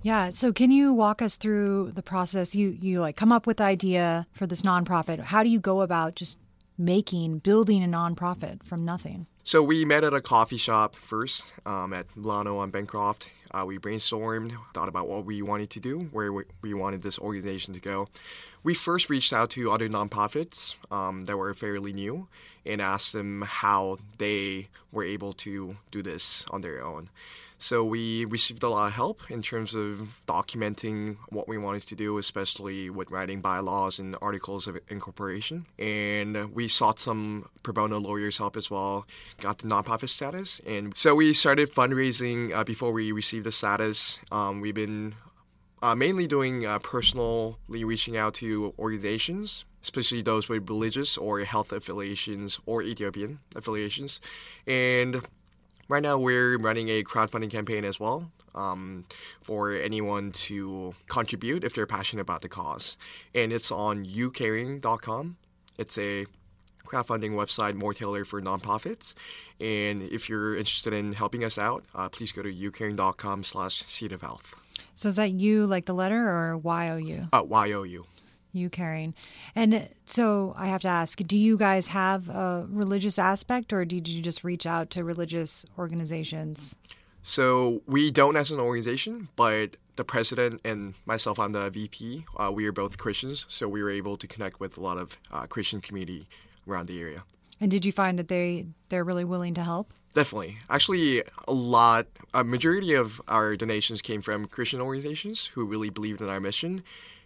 Yeah. 0.02 0.31
So 0.31 0.52
can 0.52 0.71
you 0.71 0.93
walk 0.93 1.23
us 1.23 1.37
through 1.37 1.93
the 1.93 2.02
process? 2.02 2.55
You 2.55 2.76
you 2.81 3.00
like 3.00 3.17
come 3.17 3.33
up 3.33 3.47
with 3.47 3.57
the 3.57 3.64
idea 3.64 4.26
for 4.33 4.47
this 4.47 4.62
nonprofit. 4.62 5.19
How 5.19 5.43
do 5.43 5.50
you 5.50 5.61
go 5.61 5.81
about 5.81 6.14
just 6.14 6.38
making 6.76 7.38
building 7.38 7.83
a 7.83 7.88
nonprofit 7.88 8.62
from 8.62 8.85
nothing? 8.85 9.26
So 9.43 9.62
we 9.62 9.85
met 9.85 10.05
at 10.05 10.12
a 10.12 10.21
coffee 10.21 10.59
shop 10.59 10.95
first 10.95 11.52
um, 11.67 11.93
at 11.93 12.07
Milano 12.14 12.59
on 12.59 12.71
Bancroft. 12.71 13.31
Uh, 13.50 13.64
we 13.67 13.78
brainstormed, 13.78 14.52
thought 14.75 14.88
about 14.88 15.09
what 15.09 15.25
we 15.25 15.40
wanted 15.40 15.71
to 15.71 15.81
do, 15.81 16.00
where 16.12 16.31
we 16.61 16.75
wanted 16.75 17.02
this 17.02 17.19
organization 17.19 17.73
to 17.73 17.81
go. 17.81 18.09
We 18.62 18.75
first 18.75 19.09
reached 19.09 19.33
out 19.33 19.49
to 19.50 19.73
other 19.73 19.88
nonprofits 19.88 20.75
um, 20.93 21.25
that 21.25 21.37
were 21.38 21.55
fairly 21.55 21.95
new 21.95 22.28
and 22.68 22.80
asked 22.80 23.12
them 23.12 23.42
how 23.42 23.98
they 24.18 24.68
were 24.92 25.04
able 25.04 25.32
to 25.32 25.76
do 25.90 26.02
this 26.02 26.44
on 26.50 26.60
their 26.60 26.84
own. 26.84 27.08
So 27.60 27.84
we 27.84 28.25
received 28.25 28.62
a 28.62 28.68
lot 28.68 28.87
of 28.87 28.92
help 28.92 29.28
in 29.28 29.42
terms 29.42 29.75
of 29.75 30.08
documenting 30.28 31.16
what 31.28 31.48
we 31.48 31.58
wanted 31.58 31.82
to 31.88 31.96
do, 31.96 32.16
especially 32.18 32.88
with 32.88 33.10
writing 33.10 33.40
bylaws 33.40 33.98
and 33.98 34.16
articles 34.22 34.68
of 34.68 34.78
incorporation. 34.88 35.66
And 35.76 36.54
we 36.54 36.68
sought 36.68 37.00
some 37.00 37.48
pro 37.64 37.75
bono 37.75 37.98
lawyers' 37.98 38.38
help 38.38 38.56
as 38.56 38.70
well, 38.70 39.06
got 39.40 39.58
the 39.58 39.66
nonprofit 39.66 40.08
status. 40.08 40.60
And 40.64 40.96
so 40.96 41.16
we 41.16 41.32
started 41.32 41.72
fundraising 41.72 42.54
uh, 42.54 42.62
before 42.62 42.92
we 42.92 43.10
received 43.10 43.44
the 43.44 43.52
status. 43.52 44.20
Um, 44.30 44.60
we've 44.60 44.75
been 44.75 45.16
uh, 45.82 45.94
mainly 45.94 46.26
doing 46.26 46.66
uh, 46.66 46.78
personally 46.78 47.85
reaching 47.85 48.16
out 48.16 48.35
to 48.35 48.75
organizations, 48.78 49.64
especially 49.82 50.23
those 50.23 50.49
with 50.49 50.68
religious 50.68 51.16
or 51.16 51.40
health 51.40 51.73
affiliations 51.73 52.58
or 52.66 52.82
Ethiopian 52.82 53.40
affiliations. 53.54 54.20
And 54.66 55.23
right 55.88 56.02
now 56.02 56.18
we're 56.18 56.58
running 56.58 56.88
a 56.88 57.02
crowdfunding 57.02 57.50
campaign 57.50 57.85
as 57.85 58.00
well 58.00 58.30
um, 58.54 59.04
for 59.42 59.73
anyone 59.73 60.32
to 60.32 60.94
contribute 61.08 61.64
if 61.64 61.75
they're 61.75 61.87
passionate 61.87 62.23
about 62.23 62.42
the 62.42 62.49
cause. 62.49 62.97
And 63.35 63.52
it's 63.52 63.70
on 63.70 64.04
youcaring.com. 64.04 65.37
It's 65.78 65.97
a 65.97 66.26
crowdfunding 66.85 67.32
website 67.32 67.75
more 67.75 67.94
tailored 67.94 68.26
for 68.26 68.40
nonprofits. 68.40 69.14
And 69.61 70.02
if 70.02 70.28
you're 70.28 70.56
interested 70.56 70.92
in 70.92 71.12
helping 71.12 71.44
us 71.44 71.58
out, 71.58 71.85
uh, 71.94 72.08
please 72.08 72.32
go 72.32 72.42
to 72.42 72.52
youcaring.com 72.52 73.44
slash 73.44 73.85
seed 73.87 74.12
of 74.12 74.23
health. 74.23 74.54
So 74.99 75.07
is 75.07 75.14
that 75.14 75.31
you 75.31 75.64
like 75.64 75.85
the 75.85 75.95
letter 75.95 76.28
or 76.28 76.59
Y-O-U? 76.59 77.28
Uh, 77.33 77.43
Y-O-U 77.47 78.05
you 78.52 78.69
caring. 78.69 79.14
And 79.55 79.88
so 80.07 80.55
I 80.57 80.67
have 80.67 80.81
to 80.81 80.88
ask, 80.88 81.23
do 81.23 81.37
you 81.37 81.57
guys 81.57 81.88
have 81.88 82.28
a 82.28 82.67
religious 82.69 83.17
aspect 83.17 83.73
or 83.73 83.85
did 83.85 84.09
you 84.09 84.21
just 84.23 84.43
reach 84.43 84.67
out 84.67 84.90
to 84.90 85.05
religious 85.05 85.64
organizations? 85.78 86.75
So 87.23 87.83
we 87.87 88.11
don't 88.11 88.37
as 88.37 88.50
an 88.50 88.59
organization, 88.59 89.28
but 89.37 89.76
the 89.95 90.05
president 90.05 90.62
and 90.64 90.95
myself, 91.07 91.38
I'm 91.38 91.52
the 91.52 91.71
VP. 91.71 92.25
Uh, 92.37 92.50
we 92.52 92.67
are 92.67 92.73
both 92.73 92.99
Christians, 92.99 93.47
so 93.49 93.69
we 93.69 93.83
were 93.83 93.90
able 93.90 94.17
to 94.17 94.26
connect 94.26 94.59
with 94.59 94.78
a 94.78 94.81
lot 94.81 94.99
of 94.99 95.17
uh, 95.31 95.47
Christian 95.47 95.81
community 95.81 96.26
around 96.67 96.88
the 96.88 97.00
area. 97.00 97.23
And 97.61 97.71
did 97.71 97.85
you 97.85 97.93
find 97.93 98.19
that 98.19 98.29
they 98.29 98.67
they're 98.88 99.05
really 99.05 99.25
willing 99.25 99.55
to 99.55 99.62
help? 99.62 99.93
Definitely. 100.15 100.59
Actually, 100.71 101.23
a 101.47 101.53
lot, 101.53 102.07
a 102.35 102.43
majority 102.43 102.95
of 102.95 103.21
our 103.29 103.57
donations 103.57 104.03
came 104.03 104.23
from 104.23 104.47
Christian 104.47 104.81
organizations 104.81 105.47
who 105.47 105.65
really 105.65 105.91
believed 105.91 106.21
in 106.21 106.29
our 106.29 106.41
mission 106.41 106.83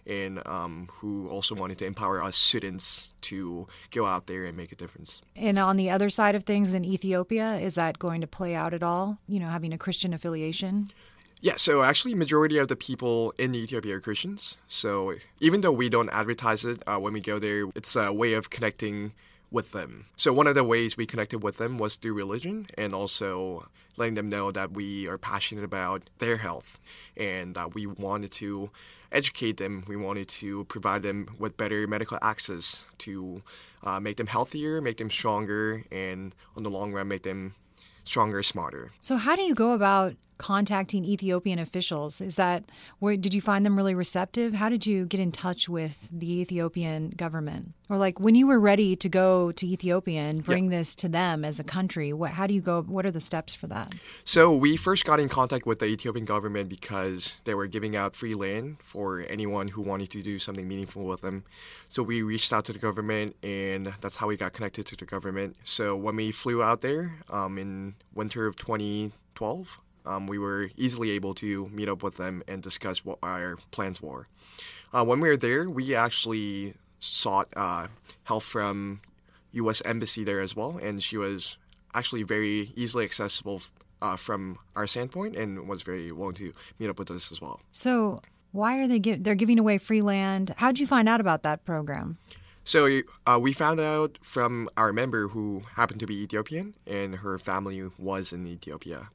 and 0.06 0.44
um, 0.46 0.88
who 0.94 1.28
also 1.28 1.54
wanted 1.54 1.78
to 1.78 1.86
empower 1.86 2.22
us 2.22 2.36
students 2.36 3.08
to 3.22 3.68
go 3.92 4.04
out 4.04 4.26
there 4.26 4.44
and 4.44 4.56
make 4.56 4.72
a 4.72 4.74
difference. 4.74 5.22
And 5.36 5.58
on 5.58 5.76
the 5.76 5.90
other 5.90 6.10
side 6.10 6.34
of 6.34 6.42
things 6.42 6.74
in 6.74 6.84
Ethiopia, 6.84 7.56
is 7.56 7.76
that 7.76 7.98
going 7.98 8.20
to 8.20 8.26
play 8.26 8.54
out 8.54 8.74
at 8.74 8.82
all? 8.82 9.18
You 9.28 9.40
know, 9.40 9.48
having 9.48 9.72
a 9.72 9.78
Christian 9.78 10.12
affiliation? 10.12 10.88
Yeah, 11.40 11.54
so 11.56 11.82
actually, 11.82 12.14
majority 12.14 12.58
of 12.58 12.68
the 12.68 12.76
people 12.76 13.32
in 13.36 13.54
Ethiopia 13.54 13.96
are 13.96 14.00
Christians. 14.00 14.58
So 14.68 15.14
even 15.40 15.60
though 15.60 15.72
we 15.72 15.88
don't 15.88 16.08
advertise 16.10 16.64
it 16.64 16.82
uh, 16.86 16.98
when 16.98 17.12
we 17.12 17.20
go 17.20 17.38
there, 17.38 17.66
it's 17.74 17.96
a 17.96 18.12
way 18.12 18.34
of 18.34 18.50
connecting 18.50 19.12
with 19.52 19.72
them. 19.72 20.06
So 20.16 20.32
one 20.32 20.46
of 20.46 20.54
the 20.54 20.64
ways 20.64 20.96
we 20.96 21.06
connected 21.06 21.42
with 21.42 21.58
them 21.58 21.78
was 21.78 21.96
through 21.96 22.14
religion 22.14 22.66
and 22.76 22.94
also 22.94 23.68
letting 23.96 24.14
them 24.14 24.28
know 24.28 24.50
that 24.50 24.72
we 24.72 25.06
are 25.08 25.18
passionate 25.18 25.64
about 25.64 26.08
their 26.18 26.38
health 26.38 26.80
and 27.16 27.54
that 27.54 27.74
we 27.74 27.86
wanted 27.86 28.32
to 28.32 28.70
educate 29.12 29.58
them. 29.58 29.84
We 29.86 29.96
wanted 29.96 30.28
to 30.28 30.64
provide 30.64 31.02
them 31.02 31.28
with 31.38 31.56
better 31.56 31.86
medical 31.86 32.18
access 32.22 32.86
to 32.98 33.42
uh, 33.82 34.00
make 34.00 34.16
them 34.16 34.28
healthier, 34.28 34.80
make 34.80 34.96
them 34.96 35.10
stronger, 35.10 35.84
and 35.92 36.34
on 36.56 36.62
the 36.62 36.70
long 36.70 36.92
run, 36.92 37.08
make 37.08 37.22
them 37.22 37.54
stronger, 38.04 38.42
smarter. 38.42 38.90
So, 39.00 39.16
how 39.16 39.36
do 39.36 39.42
you 39.42 39.54
go 39.54 39.72
about 39.72 40.14
contacting 40.42 41.04
Ethiopian 41.04 41.58
officials? 41.58 42.20
Is 42.20 42.36
that 42.36 42.64
where 42.98 43.16
did 43.16 43.32
you 43.32 43.40
find 43.40 43.64
them 43.64 43.76
really 43.76 43.94
receptive? 43.94 44.54
How 44.54 44.68
did 44.68 44.84
you 44.84 45.06
get 45.06 45.20
in 45.20 45.32
touch 45.32 45.68
with 45.68 46.08
the 46.12 46.40
Ethiopian 46.40 47.10
government? 47.10 47.74
Or 47.88 47.96
like 47.96 48.18
when 48.18 48.34
you 48.34 48.46
were 48.46 48.58
ready 48.58 48.96
to 48.96 49.08
go 49.08 49.52
to 49.52 49.66
Ethiopia 49.66 50.20
and 50.20 50.42
bring 50.42 50.64
yeah. 50.70 50.78
this 50.78 50.96
to 50.96 51.08
them 51.08 51.44
as 51.44 51.60
a 51.60 51.64
country, 51.64 52.12
what 52.12 52.32
how 52.32 52.46
do 52.46 52.54
you 52.54 52.60
go 52.60 52.82
what 52.82 53.06
are 53.06 53.10
the 53.10 53.20
steps 53.20 53.54
for 53.54 53.66
that? 53.68 53.94
So, 54.24 54.52
we 54.52 54.76
first 54.76 55.04
got 55.04 55.20
in 55.20 55.28
contact 55.28 55.66
with 55.66 55.78
the 55.78 55.86
Ethiopian 55.86 56.24
government 56.24 56.68
because 56.68 57.36
they 57.44 57.54
were 57.54 57.66
giving 57.66 57.94
out 57.94 58.16
free 58.16 58.34
land 58.34 58.78
for 58.82 59.24
anyone 59.28 59.68
who 59.68 59.82
wanted 59.82 60.10
to 60.10 60.22
do 60.22 60.38
something 60.38 60.66
meaningful 60.66 61.04
with 61.04 61.20
them. 61.20 61.44
So, 61.88 62.02
we 62.02 62.22
reached 62.22 62.52
out 62.52 62.64
to 62.64 62.72
the 62.72 62.78
government 62.78 63.36
and 63.42 63.92
that's 64.00 64.16
how 64.16 64.26
we 64.26 64.36
got 64.36 64.54
connected 64.54 64.86
to 64.86 64.96
the 64.96 65.04
government. 65.04 65.56
So, 65.62 65.94
when 65.94 66.16
we 66.16 66.32
flew 66.32 66.62
out 66.62 66.80
there 66.80 67.18
um, 67.30 67.58
in 67.58 67.91
winter 68.14 68.46
of 68.46 68.56
2012, 68.56 69.80
um, 70.04 70.26
we 70.26 70.38
were 70.38 70.70
easily 70.76 71.10
able 71.12 71.34
to 71.34 71.68
meet 71.68 71.88
up 71.88 72.02
with 72.02 72.16
them 72.16 72.42
and 72.48 72.62
discuss 72.62 73.04
what 73.04 73.18
our 73.22 73.56
plans 73.70 74.02
were. 74.02 74.26
Uh, 74.92 75.04
when 75.04 75.20
we 75.20 75.28
were 75.28 75.36
there, 75.36 75.68
we 75.68 75.94
actually 75.94 76.74
sought 76.98 77.48
uh, 77.56 77.88
help 78.24 78.42
from 78.42 79.00
U.S. 79.52 79.82
Embassy 79.84 80.24
there 80.24 80.40
as 80.40 80.56
well, 80.56 80.78
and 80.82 81.02
she 81.02 81.16
was 81.16 81.56
actually 81.94 82.22
very 82.22 82.72
easily 82.74 83.04
accessible 83.04 83.62
uh, 84.00 84.16
from 84.16 84.58
our 84.74 84.86
standpoint 84.86 85.36
and 85.36 85.68
was 85.68 85.82
very 85.82 86.10
willing 86.10 86.34
to 86.34 86.52
meet 86.78 86.88
up 86.88 86.98
with 86.98 87.10
us 87.10 87.30
as 87.30 87.40
well. 87.40 87.60
So, 87.70 88.20
why 88.50 88.78
are 88.78 88.88
they 88.88 88.98
give, 88.98 89.24
they're 89.24 89.34
giving 89.34 89.58
away 89.58 89.78
free 89.78 90.02
land? 90.02 90.54
How 90.58 90.68
did 90.68 90.80
you 90.80 90.86
find 90.86 91.08
out 91.08 91.20
about 91.20 91.42
that 91.44 91.64
program? 91.64 92.18
So 92.64 93.00
uh, 93.26 93.38
we 93.40 93.52
found 93.52 93.80
out 93.80 94.18
from 94.22 94.68
our 94.76 94.92
member 94.92 95.28
who 95.28 95.62
happened 95.74 96.00
to 96.00 96.06
be 96.06 96.22
Ethiopian, 96.22 96.74
and 96.86 97.16
her 97.16 97.38
family 97.38 97.90
was 97.98 98.32
in 98.32 98.46
Ethiopia. 98.46 99.08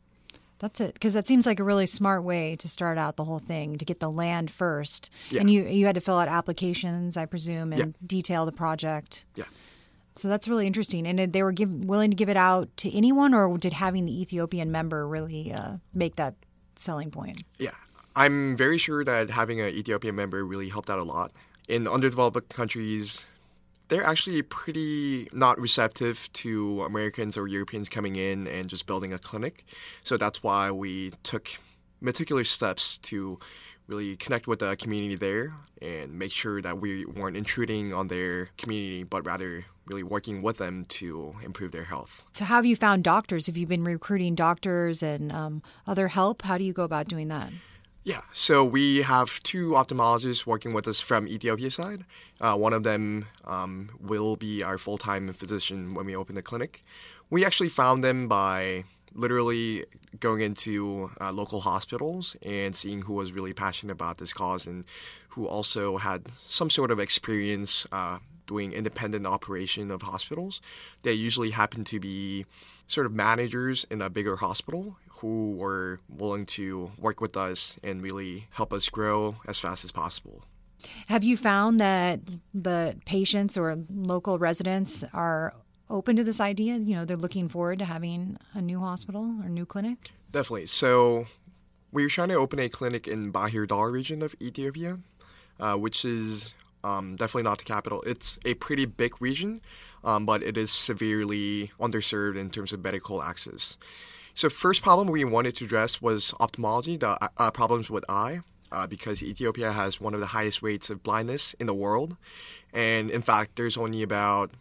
That's 0.59 0.81
it, 0.81 0.95
because 0.95 1.13
that 1.13 1.27
seems 1.27 1.45
like 1.45 1.59
a 1.59 1.63
really 1.63 1.85
smart 1.85 2.23
way 2.23 2.55
to 2.55 2.67
start 2.67 2.97
out 2.97 3.15
the 3.15 3.23
whole 3.23 3.39
thing 3.39 3.77
to 3.77 3.85
get 3.85 3.99
the 3.99 4.09
land 4.09 4.49
first. 4.49 5.11
Yeah. 5.29 5.41
And 5.41 5.51
you 5.51 5.63
you 5.63 5.85
had 5.85 5.95
to 5.95 6.01
fill 6.01 6.17
out 6.17 6.27
applications, 6.27 7.15
I 7.15 7.25
presume, 7.25 7.71
and 7.73 7.79
yeah. 7.79 7.85
detail 8.05 8.45
the 8.45 8.51
project. 8.51 9.25
Yeah. 9.35 9.45
So 10.15 10.27
that's 10.27 10.47
really 10.47 10.65
interesting. 10.65 11.05
And 11.05 11.31
they 11.31 11.43
were 11.43 11.51
give, 11.51 11.69
willing 11.69 12.09
to 12.09 12.15
give 12.15 12.27
it 12.27 12.37
out 12.37 12.75
to 12.77 12.91
anyone, 12.91 13.35
or 13.35 13.55
did 13.59 13.73
having 13.73 14.05
the 14.05 14.21
Ethiopian 14.21 14.71
member 14.71 15.07
really 15.07 15.53
uh, 15.53 15.77
make 15.93 16.15
that 16.15 16.33
selling 16.75 17.11
point? 17.11 17.43
Yeah, 17.59 17.75
I'm 18.15 18.57
very 18.57 18.79
sure 18.79 19.05
that 19.05 19.29
having 19.29 19.61
an 19.61 19.69
Ethiopian 19.69 20.15
member 20.15 20.43
really 20.43 20.69
helped 20.69 20.89
out 20.89 20.97
a 20.97 21.03
lot. 21.03 21.31
In 21.67 21.87
underdeveloped 21.87 22.49
countries, 22.49 23.25
they're 23.89 24.03
actually 24.03 24.41
pretty 24.41 25.29
not 25.33 25.59
receptive 25.59 26.29
to 26.33 26.83
Americans 26.83 27.37
or 27.37 27.47
Europeans 27.47 27.89
coming 27.89 28.15
in 28.15 28.47
and 28.47 28.69
just 28.69 28.85
building 28.85 29.13
a 29.13 29.19
clinic. 29.19 29.65
So 30.03 30.17
that's 30.17 30.43
why 30.43 30.71
we 30.71 31.13
took 31.23 31.49
meticulous 32.01 32.49
steps 32.49 32.97
to 32.97 33.39
really 33.87 34.17
connect 34.17 34.47
with 34.47 34.59
the 34.59 34.75
community 34.75 35.15
there 35.15 35.53
and 35.81 36.13
make 36.13 36.31
sure 36.31 36.61
that 36.61 36.79
we 36.79 37.05
weren't 37.05 37.37
intruding 37.37 37.93
on 37.93 38.07
their 38.07 38.49
community, 38.57 39.03
but 39.03 39.25
rather 39.25 39.65
really 39.85 40.03
working 40.03 40.41
with 40.41 40.57
them 40.57 40.85
to 40.85 41.35
improve 41.43 41.71
their 41.71 41.85
health. 41.85 42.25
So, 42.33 42.43
how 42.45 42.55
have 42.55 42.65
you 42.65 42.75
found 42.75 43.03
doctors? 43.03 43.47
Have 43.47 43.55
you 43.55 43.65
been 43.65 43.83
recruiting 43.83 44.35
doctors 44.35 45.01
and 45.01 45.31
um, 45.31 45.63
other 45.85 46.09
help? 46.09 46.41
How 46.41 46.57
do 46.57 46.63
you 46.63 46.73
go 46.73 46.83
about 46.83 47.07
doing 47.07 47.29
that? 47.29 47.51
Yeah, 48.07 48.21
so 48.31 48.63
we 48.63 49.01
have 49.01 49.43
two 49.43 49.71
ophthalmologists 49.71 50.45
working 50.45 50.71
with 50.71 50.87
us 50.87 51.01
from 51.01 51.27
Ethiopia 51.27 51.69
side. 51.69 52.05
Uh, 52.39 52.55
one 52.55 52.71
of 52.71 52.83
them 52.83 53.25
um, 53.43 53.89
will 53.99 54.37
be 54.37 54.63
our 54.63 54.77
full 54.77 54.97
time 54.97 55.33
physician 55.33 55.93
when 55.93 56.05
we 56.05 56.15
open 56.15 56.35
the 56.35 56.41
clinic. 56.41 56.85
We 57.29 57.43
actually 57.43 57.67
found 57.67 58.05
them 58.05 58.29
by 58.29 58.85
literally 59.13 59.83
going 60.21 60.39
into 60.39 61.11
uh, 61.19 61.33
local 61.33 61.59
hospitals 61.59 62.37
and 62.43 62.77
seeing 62.77 63.01
who 63.01 63.13
was 63.13 63.33
really 63.33 63.51
passionate 63.51 63.91
about 63.91 64.19
this 64.19 64.31
cause 64.31 64.65
and 64.65 64.85
who 65.31 65.45
also 65.45 65.97
had 65.97 66.27
some 66.39 66.69
sort 66.69 66.91
of 66.91 67.01
experience 67.01 67.85
uh, 67.91 68.19
doing 68.47 68.71
independent 68.71 69.27
operation 69.27 69.91
of 69.91 70.03
hospitals. 70.03 70.61
They 71.03 71.11
usually 71.11 71.49
happen 71.51 71.83
to 71.83 71.99
be 71.99 72.45
sort 72.87 73.05
of 73.05 73.11
managers 73.11 73.85
in 73.91 74.01
a 74.01 74.09
bigger 74.09 74.37
hospital 74.37 74.95
who 75.17 75.51
were 75.51 75.99
willing 76.09 76.45
to 76.45 76.91
work 76.97 77.21
with 77.21 77.35
us 77.37 77.77
and 77.83 78.01
really 78.01 78.47
help 78.51 78.73
us 78.73 78.89
grow 78.89 79.37
as 79.47 79.59
fast 79.59 79.83
as 79.83 79.91
possible. 79.91 80.43
Have 81.07 81.23
you 81.23 81.37
found 81.37 81.79
that 81.79 82.19
the 82.53 82.95
patients 83.05 83.57
or 83.57 83.77
local 83.89 84.37
residents 84.37 85.03
are 85.13 85.53
open 85.89 86.15
to 86.15 86.23
this 86.23 86.39
idea? 86.39 86.75
You 86.75 86.95
know, 86.95 87.05
they're 87.05 87.17
looking 87.17 87.49
forward 87.49 87.79
to 87.79 87.85
having 87.85 88.37
a 88.53 88.61
new 88.61 88.79
hospital 88.79 89.23
or 89.43 89.49
new 89.49 89.65
clinic? 89.65 90.11
Definitely. 90.31 90.67
So, 90.67 91.25
we're 91.91 92.09
trying 92.09 92.29
to 92.29 92.35
open 92.35 92.59
a 92.59 92.69
clinic 92.69 93.07
in 93.07 93.31
Bahir 93.31 93.67
Dar 93.67 93.89
region 93.89 94.21
of 94.21 94.35
Ethiopia, 94.41 94.99
uh, 95.59 95.75
which 95.75 96.03
is 96.03 96.53
um, 96.83 97.15
definitely 97.15 97.43
not 97.43 97.57
the 97.59 97.63
capital. 97.63 98.01
It's 98.03 98.37
a 98.45 98.53
pretty 98.55 98.85
big 98.85 99.19
region, 99.21 99.61
um, 100.03 100.25
but 100.25 100.43
it 100.43 100.57
is 100.57 100.71
severely 100.71 101.71
underserved 101.79 102.37
in 102.37 102.49
terms 102.49 102.73
of 102.73 102.83
medical 102.83 103.23
access. 103.23 103.77
So 104.37 104.51
first 104.51 104.83
problem 104.83 105.07
we 105.07 105.23
wanted 105.23 105.55
to 105.55 105.65
address 105.65 105.99
was 105.99 106.31
ophthalmology, 106.39 106.95
the 106.95 107.17
uh, 107.39 107.49
problems 107.49 107.89
with 107.89 108.05
eye, 108.07 108.41
uh, 108.71 108.85
because 108.85 109.23
Ethiopia 109.23 109.71
has 109.71 109.99
one 109.99 110.13
of 110.13 110.19
the 110.19 110.27
highest 110.27 110.61
rates 110.61 110.91
of 110.91 111.01
blindness 111.01 111.55
in 111.55 111.65
the 111.65 111.73
world, 111.73 112.17
and 112.71 113.09
in 113.09 113.23
fact, 113.23 113.55
there's 113.55 113.77
only 113.77 114.03
about 114.03 114.51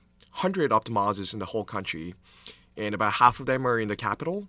100 0.41 0.71
ophthalmologists 0.71 1.35
in 1.35 1.41
the 1.41 1.53
whole 1.53 1.65
country, 1.65 2.15
and 2.75 2.95
about 2.95 3.12
half 3.21 3.39
of 3.39 3.45
them 3.45 3.67
are 3.67 3.79
in 3.79 3.89
the 3.89 3.97
capital, 3.97 4.49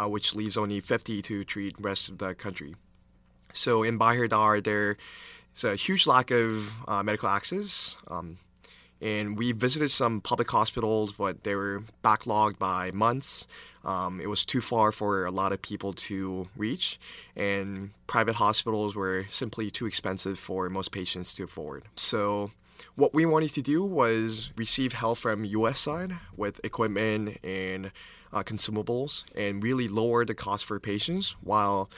uh, 0.00 0.08
which 0.08 0.34
leaves 0.34 0.56
only 0.56 0.80
50 0.80 1.20
to 1.20 1.44
treat 1.44 1.76
the 1.76 1.82
rest 1.82 2.08
of 2.08 2.16
the 2.16 2.34
country. 2.34 2.74
So 3.52 3.82
in 3.82 3.98
Bahir 3.98 4.30
Dar, 4.30 4.62
there 4.62 4.96
is 5.54 5.64
a 5.64 5.76
huge 5.76 6.06
lack 6.06 6.30
of 6.30 6.72
uh, 6.88 7.02
medical 7.02 7.28
access. 7.28 7.98
Um, 8.08 8.38
and 9.00 9.36
we 9.36 9.52
visited 9.52 9.90
some 9.90 10.20
public 10.20 10.50
hospitals, 10.50 11.12
but 11.12 11.44
they 11.44 11.54
were 11.54 11.82
backlogged 12.02 12.58
by 12.58 12.90
months. 12.92 13.46
Um, 13.84 14.20
it 14.20 14.28
was 14.28 14.44
too 14.44 14.60
far 14.60 14.92
for 14.92 15.26
a 15.26 15.30
lot 15.30 15.52
of 15.52 15.60
people 15.60 15.92
to 15.92 16.48
reach, 16.56 16.98
and 17.36 17.90
private 18.06 18.36
hospitals 18.36 18.94
were 18.94 19.26
simply 19.28 19.70
too 19.70 19.86
expensive 19.86 20.38
for 20.38 20.70
most 20.70 20.90
patients 20.90 21.34
to 21.34 21.44
afford. 21.44 21.84
So, 21.94 22.52
what 22.96 23.12
we 23.12 23.26
wanted 23.26 23.50
to 23.50 23.62
do 23.62 23.84
was 23.84 24.50
receive 24.56 24.94
help 24.94 25.18
from 25.18 25.44
U.S. 25.44 25.80
side 25.80 26.14
with 26.36 26.60
equipment 26.64 27.38
and 27.44 27.92
uh, 28.32 28.42
consumables, 28.42 29.24
and 29.36 29.62
really 29.62 29.86
lower 29.86 30.24
the 30.24 30.34
cost 30.34 30.64
for 30.64 30.80
patients 30.80 31.36
while 31.42 31.90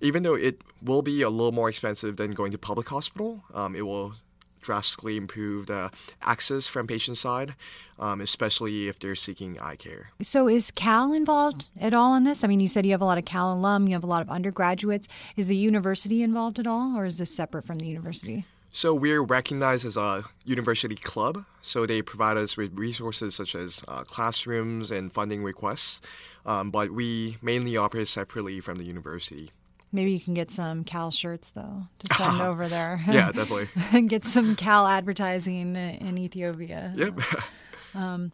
even 0.00 0.22
though 0.22 0.34
it 0.34 0.60
will 0.82 1.02
be 1.02 1.22
a 1.22 1.30
little 1.30 1.52
more 1.52 1.68
expensive 1.68 2.16
than 2.16 2.32
going 2.32 2.52
to 2.52 2.58
public 2.58 2.88
hospital, 2.88 3.44
um, 3.54 3.74
it 3.74 3.82
will 3.82 4.14
drastically 4.60 5.16
improve 5.16 5.66
the 5.66 5.90
access 6.22 6.66
from 6.66 6.86
patient 6.86 7.18
side, 7.18 7.54
um, 7.98 8.20
especially 8.20 8.88
if 8.88 8.98
they're 8.98 9.14
seeking 9.14 9.58
eye 9.58 9.76
care. 9.76 10.10
So, 10.22 10.48
is 10.48 10.70
Cal 10.70 11.12
involved 11.12 11.70
at 11.80 11.94
all 11.94 12.14
in 12.14 12.24
this? 12.24 12.44
I 12.44 12.46
mean, 12.48 12.60
you 12.60 12.68
said 12.68 12.84
you 12.86 12.92
have 12.92 13.00
a 13.00 13.04
lot 13.04 13.18
of 13.18 13.24
Cal 13.24 13.52
alum, 13.52 13.86
you 13.86 13.94
have 13.94 14.04
a 14.04 14.08
lot 14.08 14.22
of 14.22 14.30
undergraduates. 14.30 15.08
Is 15.36 15.48
the 15.48 15.56
university 15.56 16.22
involved 16.22 16.58
at 16.58 16.66
all, 16.66 16.96
or 16.96 17.04
is 17.04 17.18
this 17.18 17.34
separate 17.34 17.64
from 17.64 17.78
the 17.78 17.86
university? 17.86 18.44
So 18.72 18.94
we're 18.94 19.22
recognized 19.22 19.84
as 19.84 19.96
a 19.96 20.24
university 20.44 20.94
club. 20.94 21.44
So 21.60 21.86
they 21.86 22.02
provide 22.02 22.36
us 22.36 22.56
with 22.56 22.72
resources 22.78 23.34
such 23.34 23.56
as 23.56 23.82
uh, 23.88 24.04
classrooms 24.04 24.92
and 24.92 25.12
funding 25.12 25.42
requests, 25.42 26.00
um, 26.46 26.70
but 26.70 26.92
we 26.92 27.36
mainly 27.42 27.76
operate 27.76 28.06
separately 28.06 28.60
from 28.60 28.78
the 28.78 28.84
university. 28.84 29.50
Maybe 29.92 30.12
you 30.12 30.20
can 30.20 30.34
get 30.34 30.50
some 30.50 30.84
Cal 30.84 31.10
shirts 31.10 31.50
though 31.50 31.84
to 31.98 32.14
send 32.16 32.40
over 32.40 32.68
there. 32.68 33.00
yeah, 33.08 33.32
definitely. 33.32 33.68
And 33.92 34.08
get 34.08 34.24
some 34.24 34.56
Cal 34.56 34.86
advertising 34.86 35.76
in 35.76 36.18
Ethiopia. 36.18 36.92
Yep. 36.96 37.20
um, 37.94 38.32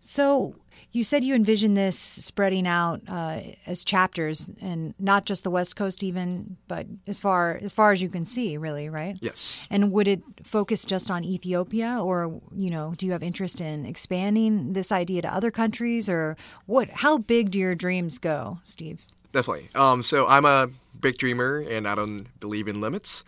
so 0.00 0.54
you 0.94 1.02
said 1.02 1.24
you 1.24 1.34
envision 1.34 1.74
this 1.74 1.98
spreading 1.98 2.68
out 2.68 3.00
uh, 3.08 3.40
as 3.66 3.84
chapters, 3.84 4.48
and 4.60 4.94
not 4.98 5.26
just 5.26 5.42
the 5.42 5.50
West 5.50 5.74
Coast, 5.74 6.04
even, 6.04 6.56
but 6.68 6.86
as 7.08 7.18
far 7.18 7.58
as 7.60 7.72
far 7.72 7.90
as 7.90 8.00
you 8.00 8.08
can 8.08 8.24
see, 8.24 8.56
really, 8.56 8.88
right? 8.88 9.18
Yes. 9.20 9.66
And 9.70 9.90
would 9.90 10.06
it 10.06 10.22
focus 10.44 10.84
just 10.84 11.10
on 11.10 11.24
Ethiopia, 11.24 11.98
or 12.00 12.40
you 12.54 12.70
know, 12.70 12.94
do 12.96 13.06
you 13.06 13.12
have 13.12 13.24
interest 13.24 13.60
in 13.60 13.84
expanding 13.84 14.74
this 14.74 14.92
idea 14.92 15.22
to 15.22 15.34
other 15.34 15.50
countries, 15.50 16.08
or 16.08 16.36
what? 16.66 16.88
How 16.90 17.18
big 17.18 17.50
do 17.50 17.58
your 17.58 17.74
dreams 17.74 18.20
go, 18.20 18.60
Steve? 18.62 19.04
Definitely. 19.32 19.70
Um, 19.74 20.04
so 20.04 20.28
I'm 20.28 20.44
a 20.44 20.70
big 21.04 21.18
dreamer 21.18 21.60
and 21.60 21.86
I 21.86 21.94
don't 21.94 22.26
believe 22.40 22.66
in 22.66 22.80
limits. 22.80 23.24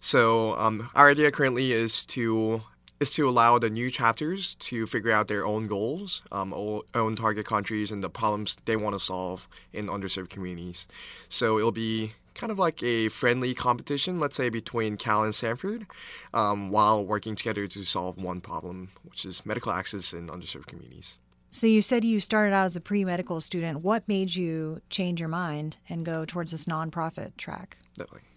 So 0.00 0.54
um, 0.56 0.90
our 0.96 1.08
idea 1.10 1.30
currently 1.30 1.72
is 1.72 2.04
to 2.06 2.62
is 2.98 3.08
to 3.10 3.26
allow 3.26 3.58
the 3.58 3.70
new 3.70 3.90
chapters 3.90 4.56
to 4.56 4.86
figure 4.86 5.10
out 5.10 5.26
their 5.28 5.46
own 5.46 5.66
goals, 5.66 6.20
um, 6.30 6.52
own 6.94 7.16
target 7.16 7.46
countries, 7.46 7.90
and 7.90 8.04
the 8.04 8.10
problems 8.10 8.58
they 8.66 8.76
want 8.76 8.94
to 8.94 9.00
solve 9.00 9.48
in 9.72 9.86
underserved 9.86 10.28
communities. 10.28 10.86
So 11.30 11.58
it'll 11.58 11.72
be 11.72 12.12
kind 12.34 12.52
of 12.52 12.58
like 12.58 12.82
a 12.82 13.08
friendly 13.08 13.54
competition, 13.54 14.20
let's 14.20 14.36
say 14.36 14.50
between 14.50 14.98
Cal 14.98 15.24
and 15.24 15.34
Stanford, 15.34 15.86
um, 16.34 16.70
while 16.70 17.02
working 17.02 17.34
together 17.36 17.66
to 17.68 17.84
solve 17.84 18.18
one 18.18 18.42
problem, 18.42 18.90
which 19.02 19.24
is 19.24 19.46
medical 19.46 19.72
access 19.72 20.12
in 20.12 20.28
underserved 20.28 20.66
communities. 20.66 21.18
So 21.52 21.66
you 21.66 21.82
said 21.82 22.04
you 22.04 22.20
started 22.20 22.54
out 22.54 22.66
as 22.66 22.76
a 22.76 22.80
pre-medical 22.80 23.40
student. 23.40 23.80
What 23.80 24.06
made 24.06 24.34
you 24.34 24.80
change 24.88 25.18
your 25.18 25.28
mind 25.28 25.78
and 25.88 26.06
go 26.06 26.24
towards 26.24 26.52
this 26.52 26.66
nonprofit 26.66 27.36
track? 27.36 27.76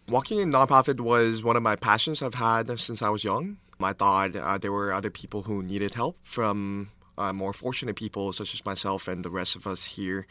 Walking 0.07 0.39
in 0.39 0.51
nonprofit 0.51 0.99
was 0.99 1.43
one 1.43 1.55
of 1.55 1.61
my 1.63 1.75
passions 1.75 2.23
I've 2.23 2.33
had 2.33 2.79
since 2.79 3.01
I 3.01 3.09
was 3.09 3.23
young. 3.23 3.57
I 3.79 3.93
thought 3.93 4.35
uh, 4.35 4.57
there 4.57 4.71
were 4.71 4.93
other 4.93 5.09
people 5.09 5.43
who 5.43 5.61
needed 5.61 5.93
help 5.93 6.17
from 6.23 6.89
uh, 7.17 7.33
more 7.33 7.53
fortunate 7.53 7.95
people 7.95 8.31
such 8.31 8.53
as 8.53 8.65
myself 8.65 9.07
and 9.07 9.23
the 9.23 9.29
rest 9.29 9.55
of 9.55 9.67
us 9.67 9.85
here, 9.85 10.25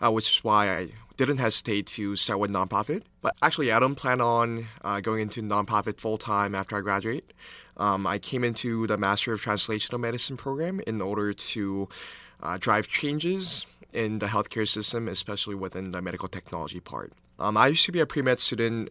uh, 0.00 0.12
which 0.12 0.30
is 0.30 0.44
why 0.44 0.76
I 0.76 0.88
didn't 1.16 1.38
hesitate 1.38 1.86
to 1.88 2.16
start 2.16 2.38
with 2.38 2.52
nonprofit. 2.52 3.02
But 3.20 3.34
actually, 3.42 3.72
I 3.72 3.80
don't 3.80 3.96
plan 3.96 4.20
on 4.20 4.68
uh, 4.82 5.00
going 5.00 5.22
into 5.22 5.42
nonprofit 5.42 5.98
full 5.98 6.18
time 6.18 6.54
after 6.54 6.76
I 6.76 6.80
graduate. 6.80 7.32
Um, 7.76 8.06
I 8.06 8.18
came 8.18 8.44
into 8.44 8.86
the 8.86 8.96
Master 8.96 9.32
of 9.32 9.42
Translational 9.42 10.00
Medicine 10.00 10.36
program 10.36 10.80
in 10.86 11.00
order 11.00 11.32
to 11.32 11.88
uh, 12.42 12.56
drive 12.58 12.88
changes 12.88 13.66
in 13.92 14.18
the 14.18 14.26
healthcare 14.26 14.68
system, 14.68 15.08
especially 15.08 15.54
within 15.54 15.92
the 15.92 16.02
medical 16.02 16.28
technology 16.28 16.80
part. 16.80 17.12
Um, 17.38 17.56
I 17.56 17.68
used 17.68 17.86
to 17.86 17.92
be 17.92 18.00
a 18.00 18.06
pre 18.06 18.22
med 18.22 18.40
student 18.40 18.90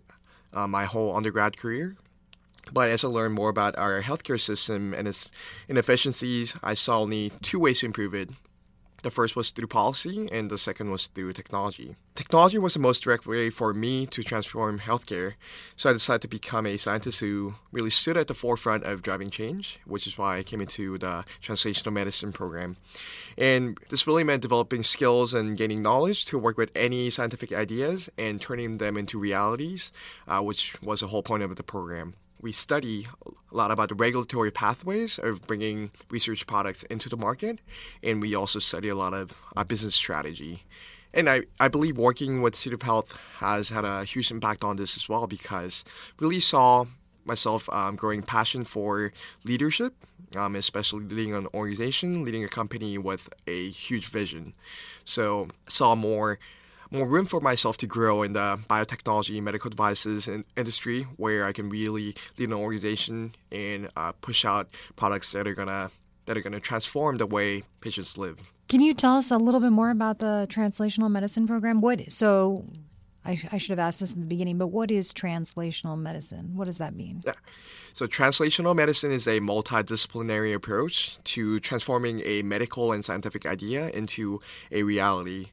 uh, 0.53 0.67
my 0.67 0.85
whole 0.85 1.15
undergrad 1.15 1.57
career. 1.57 1.95
But 2.71 2.89
as 2.89 3.03
I 3.03 3.07
learned 3.07 3.33
more 3.33 3.49
about 3.49 3.77
our 3.77 4.01
healthcare 4.01 4.39
system 4.39 4.93
and 4.93 5.07
its 5.07 5.31
inefficiencies, 5.69 6.57
I 6.61 6.73
saw 6.73 6.99
only 6.99 7.31
two 7.41 7.59
ways 7.59 7.79
to 7.79 7.85
improve 7.85 8.13
it. 8.13 8.29
The 9.07 9.11
first 9.11 9.37
was 9.37 9.51
through 9.51 9.67
policy, 9.67 10.27
and 10.33 10.49
the 10.49 10.57
second 10.57 10.91
was 10.91 11.07
through 11.07 11.31
technology. 11.31 11.95
Technology 12.13 12.57
was 12.57 12.73
the 12.73 12.81
most 12.81 13.03
direct 13.03 13.25
way 13.25 13.49
for 13.49 13.73
me 13.73 14.05
to 14.07 14.21
transform 14.21 14.79
healthcare, 14.79 15.35
so 15.77 15.89
I 15.89 15.93
decided 15.93 16.23
to 16.23 16.27
become 16.27 16.65
a 16.65 16.75
scientist 16.75 17.21
who 17.21 17.55
really 17.71 17.89
stood 17.89 18.17
at 18.17 18.27
the 18.27 18.33
forefront 18.33 18.83
of 18.83 19.01
driving 19.01 19.29
change, 19.29 19.79
which 19.85 20.07
is 20.07 20.17
why 20.17 20.39
I 20.39 20.43
came 20.43 20.59
into 20.59 20.97
the 20.97 21.23
translational 21.41 21.93
medicine 21.93 22.33
program. 22.33 22.75
And 23.37 23.77
this 23.87 24.05
really 24.05 24.25
meant 24.25 24.41
developing 24.41 24.83
skills 24.83 25.33
and 25.33 25.55
gaining 25.55 25.81
knowledge 25.81 26.25
to 26.25 26.37
work 26.37 26.57
with 26.57 26.71
any 26.75 27.09
scientific 27.09 27.53
ideas 27.53 28.09
and 28.17 28.41
turning 28.41 28.77
them 28.77 28.97
into 28.97 29.17
realities, 29.17 29.89
uh, 30.27 30.41
which 30.41 30.73
was 30.81 30.99
the 30.99 31.07
whole 31.07 31.23
point 31.23 31.43
of 31.43 31.55
the 31.55 31.63
program 31.63 32.15
we 32.41 32.51
study 32.51 33.07
a 33.25 33.55
lot 33.55 33.71
about 33.71 33.89
the 33.89 33.95
regulatory 33.95 34.51
pathways 34.51 35.17
of 35.17 35.45
bringing 35.47 35.91
research 36.09 36.45
products 36.47 36.83
into 36.83 37.09
the 37.09 37.17
market, 37.17 37.59
and 38.03 38.21
we 38.21 38.35
also 38.35 38.59
study 38.59 38.89
a 38.89 38.95
lot 38.95 39.13
of 39.13 39.33
uh, 39.55 39.63
business 39.63 39.95
strategy. 39.95 40.63
And 41.13 41.29
I, 41.29 41.43
I 41.59 41.67
believe 41.67 41.97
working 41.97 42.41
with 42.41 42.55
Seed 42.55 42.73
of 42.73 42.81
Health 42.81 43.17
has 43.37 43.69
had 43.69 43.85
a 43.85 44.03
huge 44.03 44.29
impact 44.29 44.63
on 44.63 44.75
this 44.75 44.97
as 44.97 45.09
well 45.09 45.25
because 45.25 45.83
really 46.19 46.39
saw 46.39 46.85
myself 47.25 47.69
um, 47.71 47.95
growing 47.95 48.23
passion 48.23 48.63
for 48.63 49.11
leadership, 49.43 49.93
um, 50.35 50.55
especially 50.55 51.05
leading 51.05 51.33
an 51.33 51.47
organization, 51.53 52.23
leading 52.23 52.43
a 52.43 52.47
company 52.47 52.97
with 52.97 53.29
a 53.47 53.69
huge 53.69 54.09
vision. 54.09 54.53
So 55.05 55.47
saw 55.67 55.95
more 55.95 56.39
more 56.91 57.07
room 57.07 57.25
for 57.25 57.39
myself 57.39 57.77
to 57.77 57.87
grow 57.87 58.23
in 58.23 58.33
the 58.33 58.59
biotechnology, 58.69 59.41
medical 59.41 59.69
devices 59.69 60.27
industry, 60.55 61.03
where 61.17 61.45
I 61.45 61.51
can 61.51 61.69
really 61.69 62.15
lead 62.37 62.49
an 62.49 62.53
organization 62.53 63.35
and 63.51 63.89
uh, 63.95 64.11
push 64.21 64.45
out 64.45 64.69
products 64.95 65.31
that 65.31 65.47
are 65.47 65.55
gonna 65.55 65.91
that 66.25 66.37
are 66.37 66.41
gonna 66.41 66.59
transform 66.59 67.17
the 67.17 67.25
way 67.25 67.63
patients 67.81 68.17
live. 68.17 68.39
Can 68.67 68.81
you 68.81 68.93
tell 68.93 69.15
us 69.15 69.31
a 69.31 69.37
little 69.37 69.61
bit 69.61 69.71
more 69.71 69.89
about 69.89 70.19
the 70.19 70.45
translational 70.49 71.09
medicine 71.09 71.47
program? 71.47 71.79
What 71.79 72.11
so 72.11 72.65
I, 73.27 73.37
I, 73.51 73.57
should 73.57 73.71
have 73.71 73.79
asked 73.79 73.99
this 73.99 74.13
in 74.13 74.21
the 74.21 74.25
beginning, 74.25 74.57
but 74.57 74.67
what 74.67 74.89
is 74.89 75.13
translational 75.13 75.99
medicine? 75.99 76.51
What 76.55 76.65
does 76.65 76.77
that 76.77 76.95
mean? 76.95 77.21
Yeah. 77.25 77.33
So, 77.91 78.07
translational 78.07 78.75
medicine 78.75 79.11
is 79.11 79.27
a 79.27 79.39
multidisciplinary 79.41 80.55
approach 80.55 81.21
to 81.25 81.59
transforming 81.59 82.21
a 82.23 82.41
medical 82.41 82.93
and 82.93 83.03
scientific 83.03 83.45
idea 83.45 83.89
into 83.89 84.39
a 84.71 84.83
reality. 84.83 85.47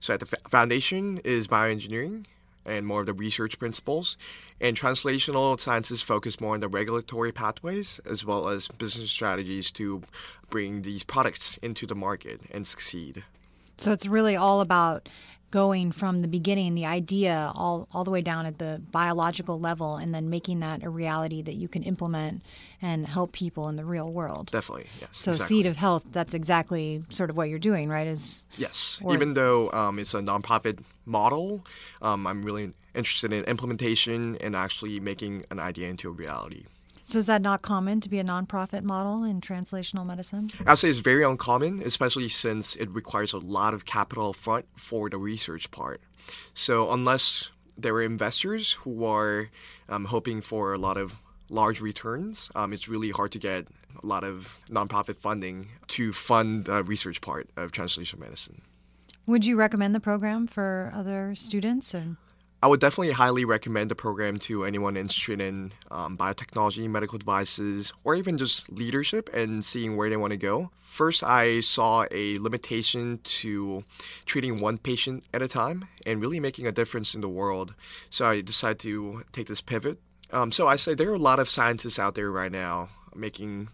So, 0.00 0.14
at 0.14 0.20
the 0.20 0.26
foundation 0.48 1.18
is 1.18 1.46
bioengineering 1.48 2.24
and 2.64 2.86
more 2.86 3.00
of 3.00 3.06
the 3.06 3.12
research 3.12 3.58
principles. 3.58 4.16
And 4.60 4.76
translational 4.76 5.58
sciences 5.60 6.02
focus 6.02 6.40
more 6.40 6.54
on 6.54 6.60
the 6.60 6.68
regulatory 6.68 7.32
pathways 7.32 8.00
as 8.08 8.24
well 8.24 8.48
as 8.48 8.68
business 8.68 9.10
strategies 9.10 9.70
to 9.72 10.02
bring 10.50 10.82
these 10.82 11.02
products 11.02 11.58
into 11.58 11.86
the 11.86 11.94
market 11.94 12.40
and 12.50 12.66
succeed. 12.66 13.24
So, 13.76 13.92
it's 13.92 14.06
really 14.06 14.34
all 14.34 14.62
about 14.62 15.10
going 15.50 15.92
from 15.92 16.18
the 16.20 16.28
beginning, 16.28 16.74
the 16.74 16.84
idea, 16.84 17.50
all, 17.54 17.88
all 17.92 18.04
the 18.04 18.10
way 18.10 18.20
down 18.20 18.44
at 18.44 18.58
the 18.58 18.82
biological 18.92 19.58
level, 19.58 19.96
and 19.96 20.14
then 20.14 20.28
making 20.28 20.60
that 20.60 20.82
a 20.82 20.90
reality 20.90 21.40
that 21.42 21.54
you 21.54 21.68
can 21.68 21.82
implement 21.82 22.42
and 22.82 23.06
help 23.06 23.32
people 23.32 23.68
in 23.68 23.76
the 23.76 23.84
real 23.84 24.10
world. 24.12 24.50
Definitely, 24.52 24.86
yes. 25.00 25.08
So, 25.12 25.30
exactly. 25.30 25.56
Seed 25.56 25.66
of 25.66 25.76
Health, 25.76 26.04
that's 26.12 26.34
exactly 26.34 27.02
sort 27.08 27.30
of 27.30 27.36
what 27.36 27.48
you're 27.48 27.58
doing, 27.58 27.88
right? 27.88 28.06
Is 28.06 28.44
yes. 28.56 29.00
Or, 29.02 29.14
Even 29.14 29.34
though 29.34 29.70
um, 29.72 29.98
it's 29.98 30.14
a 30.14 30.20
nonprofit 30.20 30.80
model, 31.06 31.64
um, 32.02 32.26
I'm 32.26 32.42
really 32.42 32.72
interested 32.94 33.32
in 33.32 33.44
implementation 33.44 34.36
and 34.36 34.54
actually 34.54 35.00
making 35.00 35.44
an 35.50 35.58
idea 35.58 35.88
into 35.88 36.08
a 36.08 36.12
reality. 36.12 36.64
So 37.08 37.18
is 37.18 37.24
that 37.24 37.40
not 37.40 37.62
common 37.62 38.02
to 38.02 38.08
be 38.10 38.18
a 38.18 38.22
nonprofit 38.22 38.82
model 38.82 39.24
in 39.24 39.40
translational 39.40 40.04
medicine? 40.04 40.50
I'd 40.66 40.76
say 40.76 40.90
it's 40.90 40.98
very 40.98 41.24
uncommon, 41.24 41.80
especially 41.82 42.28
since 42.28 42.76
it 42.76 42.90
requires 42.90 43.32
a 43.32 43.38
lot 43.38 43.72
of 43.72 43.86
capital 43.86 44.34
front 44.34 44.66
for 44.76 45.08
the 45.08 45.16
research 45.16 45.70
part. 45.70 46.02
So 46.52 46.92
unless 46.92 47.48
there 47.78 47.94
are 47.94 48.02
investors 48.02 48.72
who 48.72 49.06
are 49.06 49.48
um, 49.88 50.04
hoping 50.04 50.42
for 50.42 50.74
a 50.74 50.78
lot 50.78 50.98
of 50.98 51.14
large 51.48 51.80
returns, 51.80 52.50
um, 52.54 52.74
it's 52.74 52.88
really 52.88 53.08
hard 53.08 53.32
to 53.32 53.38
get 53.38 53.68
a 54.02 54.06
lot 54.06 54.22
of 54.22 54.58
nonprofit 54.68 55.16
funding 55.16 55.68
to 55.86 56.12
fund 56.12 56.66
the 56.66 56.84
research 56.84 57.22
part 57.22 57.48
of 57.56 57.72
translational 57.72 58.18
medicine. 58.18 58.60
Would 59.24 59.46
you 59.46 59.56
recommend 59.56 59.94
the 59.94 60.00
program 60.00 60.46
for 60.46 60.92
other 60.94 61.34
students? 61.34 61.94
Or? 61.94 62.18
I 62.60 62.66
would 62.66 62.80
definitely 62.80 63.12
highly 63.12 63.44
recommend 63.44 63.88
the 63.88 63.94
program 63.94 64.38
to 64.40 64.64
anyone 64.64 64.96
interested 64.96 65.40
in 65.40 65.72
um, 65.92 66.18
biotechnology, 66.18 66.90
medical 66.90 67.16
devices, 67.16 67.92
or 68.02 68.16
even 68.16 68.36
just 68.36 68.68
leadership 68.72 69.30
and 69.32 69.64
seeing 69.64 69.96
where 69.96 70.10
they 70.10 70.16
want 70.16 70.32
to 70.32 70.36
go. 70.36 70.70
First, 70.90 71.22
I 71.22 71.60
saw 71.60 72.06
a 72.10 72.38
limitation 72.38 73.20
to 73.22 73.84
treating 74.26 74.58
one 74.58 74.78
patient 74.78 75.24
at 75.32 75.40
a 75.40 75.46
time 75.46 75.86
and 76.04 76.20
really 76.20 76.40
making 76.40 76.66
a 76.66 76.72
difference 76.72 77.14
in 77.14 77.20
the 77.20 77.28
world. 77.28 77.74
So 78.10 78.26
I 78.26 78.40
decided 78.40 78.80
to 78.80 79.22
take 79.30 79.46
this 79.46 79.60
pivot. 79.60 79.98
Um, 80.32 80.50
so 80.50 80.66
I 80.66 80.74
say 80.74 80.94
there 80.94 81.10
are 81.10 81.14
a 81.14 81.18
lot 81.18 81.38
of 81.38 81.48
scientists 81.48 81.98
out 81.98 82.16
there 82.16 82.30
right 82.30 82.50
now 82.50 82.88
making 83.14 83.68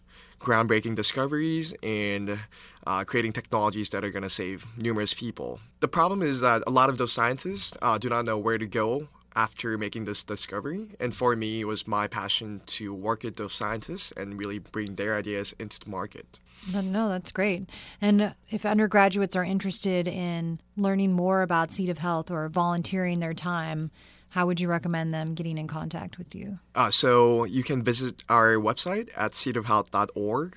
groundbreaking 0.45 0.95
discoveries 0.95 1.75
and 1.83 2.39
uh, 2.87 3.05
creating 3.05 3.33
technologies 3.33 3.89
that 3.91 4.05
are 4.05 4.11
going 4.11 4.23
to 4.23 4.31
save 4.31 4.67
numerous 4.77 5.15
people. 5.15 5.61
The 5.81 5.89
problem 5.89 6.23
is 6.23 6.41
that 6.41 6.63
a 6.67 6.71
lot 6.71 6.91
of 6.91 6.99
those 6.99 7.13
scientists 7.13 7.77
uh, 7.83 7.99
do 7.99 8.09
not 8.09 8.25
know 8.25 8.39
where 8.39 8.59
to 8.59 8.67
go 8.67 9.09
after 9.35 9.77
making 9.77 10.05
this 10.05 10.23
discovery. 10.23 10.91
And 11.01 11.15
for 11.15 11.35
me, 11.35 11.63
it 11.63 11.65
was 11.65 11.89
my 11.89 12.07
passion 12.07 12.61
to 12.67 12.95
work 12.95 13.25
with 13.25 13.37
those 13.37 13.53
scientists 13.53 14.13
and 14.17 14.39
really 14.39 14.59
bring 14.59 14.95
their 14.95 15.17
ideas 15.17 15.55
into 15.59 15.81
the 15.81 15.91
market. 15.91 16.39
No, 16.73 17.09
that's 17.09 17.33
great. 17.33 17.69
And 18.01 18.35
if 18.49 18.65
undergraduates 18.65 19.37
are 19.37 19.45
interested 19.45 20.09
in 20.09 20.61
learning 20.77 21.13
more 21.13 21.43
about 21.43 21.73
Seed 21.73 21.91
of 21.91 21.99
Health 21.99 22.31
or 22.31 22.49
volunteering 22.49 23.21
their 23.21 23.35
time, 23.35 23.91
how 24.35 24.47
would 24.47 24.59
you 24.59 24.67
recommend 24.67 25.15
them 25.15 25.33
getting 25.35 25.59
in 25.59 25.69
contact 25.69 26.19
with 26.19 26.35
you? 26.35 26.59
Uh, 26.75 26.91
so 26.91 27.45
you 27.45 27.63
can 27.63 27.85
visit 27.85 28.25
our 28.29 28.57
website 28.57 29.09
at 29.17 29.31
seedofhealth.org 29.31 30.57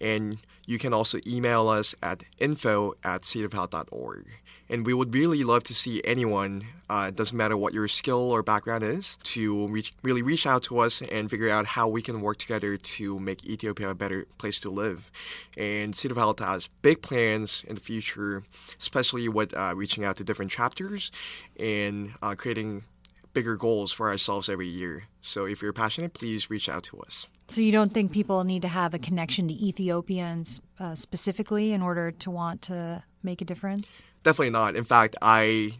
and 0.00 0.38
you 0.64 0.78
can 0.78 0.94
also 0.94 1.18
email 1.26 1.68
us 1.68 1.94
at 2.02 2.22
info 2.38 2.94
at 3.04 3.22
seedofhealth.org. 3.22 4.24
And 4.70 4.86
we 4.86 4.94
would 4.94 5.12
really 5.12 5.44
love 5.44 5.64
to 5.64 5.74
see 5.74 6.00
anyone, 6.02 6.64
uh, 6.88 7.10
doesn't 7.10 7.36
matter 7.36 7.58
what 7.58 7.74
your 7.74 7.88
skill 7.88 8.30
or 8.30 8.42
background 8.42 8.84
is, 8.84 9.18
to 9.24 9.66
reach, 9.66 9.92
really 10.02 10.22
reach 10.22 10.46
out 10.46 10.62
to 10.64 10.78
us 10.78 11.02
and 11.02 11.28
figure 11.28 11.50
out 11.50 11.66
how 11.66 11.88
we 11.88 12.00
can 12.00 12.22
work 12.22 12.38
together 12.38 12.78
to 12.78 13.18
make 13.18 13.44
Ethiopia 13.44 13.90
a 13.90 13.94
better 13.94 14.26
place 14.38 14.58
to 14.60 14.70
live. 14.70 15.10
And 15.58 15.94
Seed 15.94 16.10
of 16.10 16.16
Health 16.16 16.38
has 16.38 16.68
big 16.80 17.02
plans 17.02 17.64
in 17.68 17.74
the 17.74 17.82
future, 17.82 18.44
especially 18.78 19.28
with 19.28 19.54
uh, 19.54 19.74
reaching 19.76 20.06
out 20.06 20.16
to 20.16 20.24
different 20.24 20.50
chapters 20.50 21.12
and 21.58 22.14
uh, 22.22 22.34
creating 22.34 22.84
bigger 23.32 23.56
goals 23.56 23.92
for 23.92 24.08
ourselves 24.08 24.48
every 24.48 24.68
year. 24.68 25.04
So 25.20 25.44
if 25.44 25.62
you're 25.62 25.72
passionate, 25.72 26.14
please 26.14 26.50
reach 26.50 26.68
out 26.68 26.84
to 26.84 26.98
us. 27.00 27.26
So 27.48 27.60
you 27.60 27.72
don't 27.72 27.92
think 27.92 28.12
people 28.12 28.44
need 28.44 28.62
to 28.62 28.68
have 28.68 28.94
a 28.94 28.98
connection 28.98 29.48
to 29.48 29.54
Ethiopians 29.54 30.60
uh, 30.78 30.94
specifically 30.94 31.72
in 31.72 31.82
order 31.82 32.10
to 32.10 32.30
want 32.30 32.62
to 32.62 33.02
make 33.22 33.40
a 33.40 33.44
difference? 33.44 34.02
Definitely 34.22 34.50
not. 34.50 34.76
In 34.76 34.84
fact, 34.84 35.16
I 35.20 35.74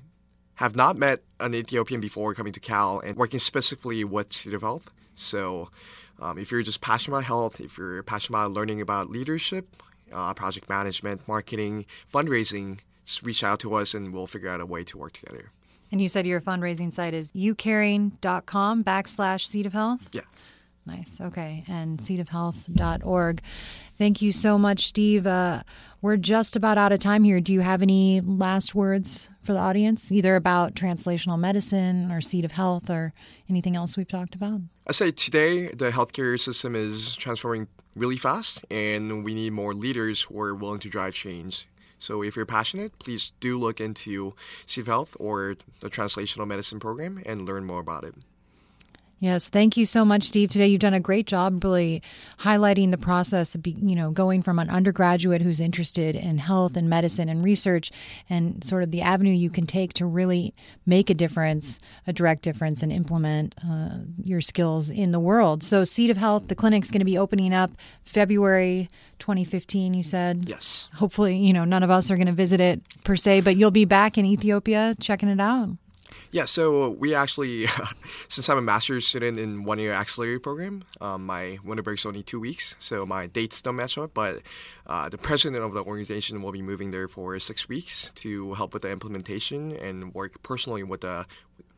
have 0.54 0.76
not 0.76 0.96
met 0.96 1.22
an 1.38 1.54
Ethiopian 1.54 2.00
before 2.00 2.34
coming 2.34 2.52
to 2.52 2.60
Cal 2.60 3.00
and 3.00 3.16
working 3.16 3.38
specifically 3.38 4.04
with 4.04 4.32
Seed 4.32 4.54
of 4.54 4.62
Health. 4.62 4.90
So 5.14 5.70
Um, 6.20 6.36
if 6.36 6.50
you're 6.50 6.62
just 6.62 6.82
passionate 6.82 7.16
about 7.16 7.24
health, 7.24 7.60
if 7.60 7.78
you're 7.78 8.02
passionate 8.02 8.36
about 8.36 8.52
learning 8.52 8.80
about 8.80 9.08
leadership, 9.08 9.82
uh, 10.12 10.34
project 10.34 10.68
management, 10.68 11.26
marketing, 11.26 11.86
fundraising, 12.12 12.80
just 13.06 13.22
reach 13.22 13.42
out 13.42 13.58
to 13.60 13.74
us 13.74 13.94
and 13.94 14.12
we'll 14.12 14.26
figure 14.26 14.50
out 14.50 14.60
a 14.60 14.66
way 14.66 14.84
to 14.84 14.98
work 14.98 15.12
together. 15.14 15.50
And 15.92 16.00
you 16.00 16.08
said 16.08 16.26
your 16.26 16.40
fundraising 16.40 16.92
site 16.92 17.14
is 17.14 17.32
youcaring.com 17.32 18.84
backslash 18.84 19.46
seed 19.46 19.66
of 19.66 19.72
health? 19.72 20.10
Yeah. 20.12 20.22
Nice. 20.86 21.20
Okay. 21.20 21.64
And 21.68 21.98
seedofhealth.org. 21.98 23.42
Thank 23.98 24.22
you 24.22 24.32
so 24.32 24.58
much, 24.58 24.86
Steve. 24.86 25.26
Uh, 25.26 25.62
we're 26.00 26.16
just 26.16 26.56
about 26.56 26.78
out 26.78 26.90
of 26.90 27.00
time 27.00 27.22
here. 27.22 27.40
Do 27.40 27.52
you 27.52 27.60
have 27.60 27.82
any 27.82 28.20
last 28.22 28.74
words 28.74 29.28
for 29.42 29.52
the 29.52 29.58
audience, 29.58 30.10
either 30.10 30.36
about 30.36 30.74
translational 30.74 31.38
medicine 31.38 32.10
or 32.10 32.20
Seed 32.20 32.44
of 32.44 32.52
Health 32.52 32.88
or 32.88 33.12
anything 33.48 33.76
else 33.76 33.96
we've 33.96 34.08
talked 34.08 34.34
about? 34.34 34.60
I 34.86 34.92
say 34.92 35.10
today 35.10 35.68
the 35.68 35.90
healthcare 35.90 36.38
system 36.40 36.74
is 36.74 37.14
transforming 37.16 37.68
really 37.94 38.16
fast, 38.16 38.64
and 38.70 39.22
we 39.24 39.34
need 39.34 39.52
more 39.52 39.74
leaders 39.74 40.22
who 40.22 40.40
are 40.40 40.54
willing 40.54 40.80
to 40.80 40.88
drive 40.88 41.14
change. 41.14 41.68
So 42.00 42.22
if 42.22 42.34
you're 42.34 42.46
passionate, 42.46 42.98
please 42.98 43.30
do 43.38 43.58
look 43.58 43.80
into 43.80 44.34
Seed 44.66 44.86
Health 44.86 45.16
or 45.20 45.56
the 45.80 45.90
translational 45.90 46.48
medicine 46.48 46.80
program 46.80 47.22
and 47.26 47.46
learn 47.46 47.64
more 47.64 47.80
about 47.80 48.04
it. 48.04 48.14
Yes, 49.20 49.50
thank 49.50 49.76
you 49.76 49.84
so 49.84 50.02
much, 50.02 50.22
Steve. 50.22 50.48
Today 50.48 50.68
you've 50.68 50.80
done 50.80 50.94
a 50.94 51.00
great 51.00 51.26
job 51.26 51.62
really 51.62 52.02
highlighting 52.38 52.90
the 52.90 52.96
process 52.96 53.54
of, 53.54 53.66
you 53.66 53.94
know, 53.94 54.10
going 54.10 54.42
from 54.42 54.58
an 54.58 54.70
undergraduate 54.70 55.42
who's 55.42 55.60
interested 55.60 56.16
in 56.16 56.38
health 56.38 56.74
and 56.74 56.88
medicine 56.88 57.28
and 57.28 57.44
research 57.44 57.92
and 58.30 58.64
sort 58.64 58.82
of 58.82 58.92
the 58.92 59.02
avenue 59.02 59.34
you 59.34 59.50
can 59.50 59.66
take 59.66 59.92
to 59.92 60.06
really 60.06 60.54
make 60.86 61.10
a 61.10 61.14
difference, 61.14 61.80
a 62.06 62.14
direct 62.14 62.40
difference, 62.40 62.82
and 62.82 62.90
implement 62.90 63.54
uh, 63.62 63.98
your 64.22 64.40
skills 64.40 64.88
in 64.88 65.12
the 65.12 65.20
world. 65.20 65.62
So, 65.62 65.84
Seed 65.84 66.08
of 66.08 66.16
Health, 66.16 66.48
the 66.48 66.54
clinic's 66.54 66.90
going 66.90 67.00
to 67.00 67.04
be 67.04 67.18
opening 67.18 67.52
up 67.52 67.72
February 68.04 68.88
2015, 69.18 69.92
you 69.92 70.02
said? 70.02 70.48
Yes. 70.48 70.88
Hopefully, 70.94 71.36
you 71.36 71.52
know, 71.52 71.66
none 71.66 71.82
of 71.82 71.90
us 71.90 72.10
are 72.10 72.16
going 72.16 72.26
to 72.26 72.32
visit 72.32 72.58
it 72.58 72.80
per 73.04 73.16
se, 73.16 73.42
but 73.42 73.56
you'll 73.56 73.70
be 73.70 73.84
back 73.84 74.16
in 74.16 74.24
Ethiopia 74.24 74.96
checking 74.98 75.28
it 75.28 75.40
out. 75.40 75.76
Yeah, 76.30 76.44
so 76.44 76.90
we 76.90 77.14
actually, 77.14 77.66
since 78.28 78.48
I'm 78.48 78.58
a 78.58 78.62
master's 78.62 79.06
student 79.06 79.38
in 79.38 79.64
one 79.64 79.78
year 79.78 79.92
accelerator 79.92 80.40
program, 80.40 80.84
um, 81.00 81.26
my 81.26 81.58
winter 81.64 81.82
break 81.82 81.98
is 81.98 82.06
only 82.06 82.22
two 82.22 82.40
weeks, 82.40 82.76
so 82.78 83.04
my 83.06 83.26
dates 83.26 83.60
don't 83.62 83.76
match 83.76 83.98
up. 83.98 84.14
But 84.14 84.42
uh, 84.86 85.08
the 85.08 85.18
president 85.18 85.62
of 85.62 85.74
the 85.74 85.82
organization 85.82 86.42
will 86.42 86.52
be 86.52 86.62
moving 86.62 86.90
there 86.90 87.08
for 87.08 87.38
six 87.38 87.68
weeks 87.68 88.12
to 88.16 88.54
help 88.54 88.72
with 88.72 88.82
the 88.82 88.90
implementation 88.90 89.72
and 89.76 90.14
work 90.14 90.42
personally 90.42 90.82
with 90.82 91.02
the 91.02 91.26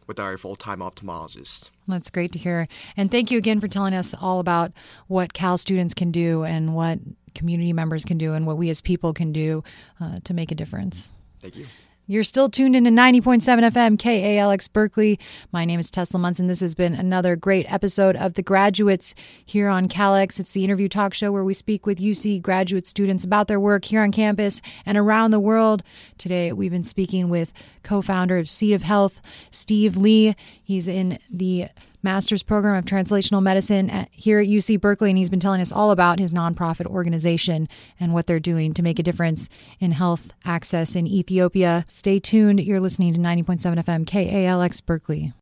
with 0.06 0.18
our 0.18 0.36
full 0.36 0.56
time 0.56 0.80
ophthalmologist. 0.80 1.70
That's 1.88 2.10
great 2.10 2.32
to 2.32 2.38
hear. 2.38 2.68
And 2.96 3.10
thank 3.10 3.30
you 3.30 3.38
again 3.38 3.60
for 3.60 3.68
telling 3.68 3.94
us 3.94 4.14
all 4.20 4.40
about 4.40 4.72
what 5.06 5.32
Cal 5.32 5.58
students 5.58 5.94
can 5.94 6.10
do 6.10 6.44
and 6.44 6.74
what 6.74 6.98
community 7.34 7.72
members 7.72 8.04
can 8.04 8.18
do 8.18 8.34
and 8.34 8.46
what 8.46 8.58
we 8.58 8.68
as 8.70 8.80
people 8.80 9.12
can 9.12 9.32
do 9.32 9.64
uh, 10.00 10.20
to 10.24 10.34
make 10.34 10.52
a 10.52 10.54
difference. 10.54 11.12
Thank 11.40 11.56
you. 11.56 11.66
You're 12.08 12.24
still 12.24 12.48
tuned 12.48 12.74
into 12.74 12.90
90.7 12.90 13.42
FM 13.70 13.96
KALX 13.96 14.72
Berkeley. 14.72 15.20
My 15.52 15.64
name 15.64 15.78
is 15.78 15.88
Tesla 15.88 16.18
Munson. 16.18 16.48
This 16.48 16.58
has 16.58 16.74
been 16.74 16.94
another 16.94 17.36
great 17.36 17.64
episode 17.72 18.16
of 18.16 18.34
The 18.34 18.42
Graduates 18.42 19.14
here 19.44 19.68
on 19.68 19.88
KALX. 19.88 20.40
It's 20.40 20.52
the 20.52 20.64
interview 20.64 20.88
talk 20.88 21.14
show 21.14 21.30
where 21.30 21.44
we 21.44 21.54
speak 21.54 21.86
with 21.86 22.00
UC 22.00 22.42
graduate 22.42 22.88
students 22.88 23.22
about 23.22 23.46
their 23.46 23.60
work 23.60 23.84
here 23.84 24.02
on 24.02 24.10
campus 24.10 24.60
and 24.84 24.98
around 24.98 25.30
the 25.30 25.38
world. 25.38 25.84
Today, 26.18 26.52
we've 26.52 26.72
been 26.72 26.82
speaking 26.82 27.28
with 27.28 27.52
co 27.84 28.02
founder 28.02 28.36
of 28.36 28.48
Seed 28.48 28.74
of 28.74 28.82
Health, 28.82 29.20
Steve 29.52 29.96
Lee. 29.96 30.34
He's 30.60 30.88
in 30.88 31.20
the 31.30 31.68
master's 32.02 32.42
program 32.42 32.76
of 32.76 32.84
translational 32.84 33.42
medicine 33.42 33.88
at, 33.88 34.08
here 34.10 34.40
at 34.40 34.48
UC 34.48 34.80
Berkeley, 34.80 35.10
and 35.10 35.18
he's 35.18 35.30
been 35.30 35.40
telling 35.40 35.60
us 35.60 35.72
all 35.72 35.92
about 35.92 36.18
his 36.18 36.32
nonprofit 36.32 36.86
organization 36.86 37.68
and 38.00 38.12
what 38.12 38.26
they're 38.26 38.40
doing 38.40 38.74
to 38.74 38.82
make 38.82 38.98
a 38.98 39.02
difference 39.02 39.48
in 39.78 39.92
health 39.92 40.32
access 40.44 40.96
in 40.96 41.06
Ethiopia. 41.06 41.84
Stay 41.88 42.18
tuned. 42.18 42.60
You're 42.60 42.80
listening 42.80 43.14
to 43.14 43.20
90.7 43.20 43.84
FM 43.84 44.04
KALX 44.04 44.84
Berkeley. 44.84 45.30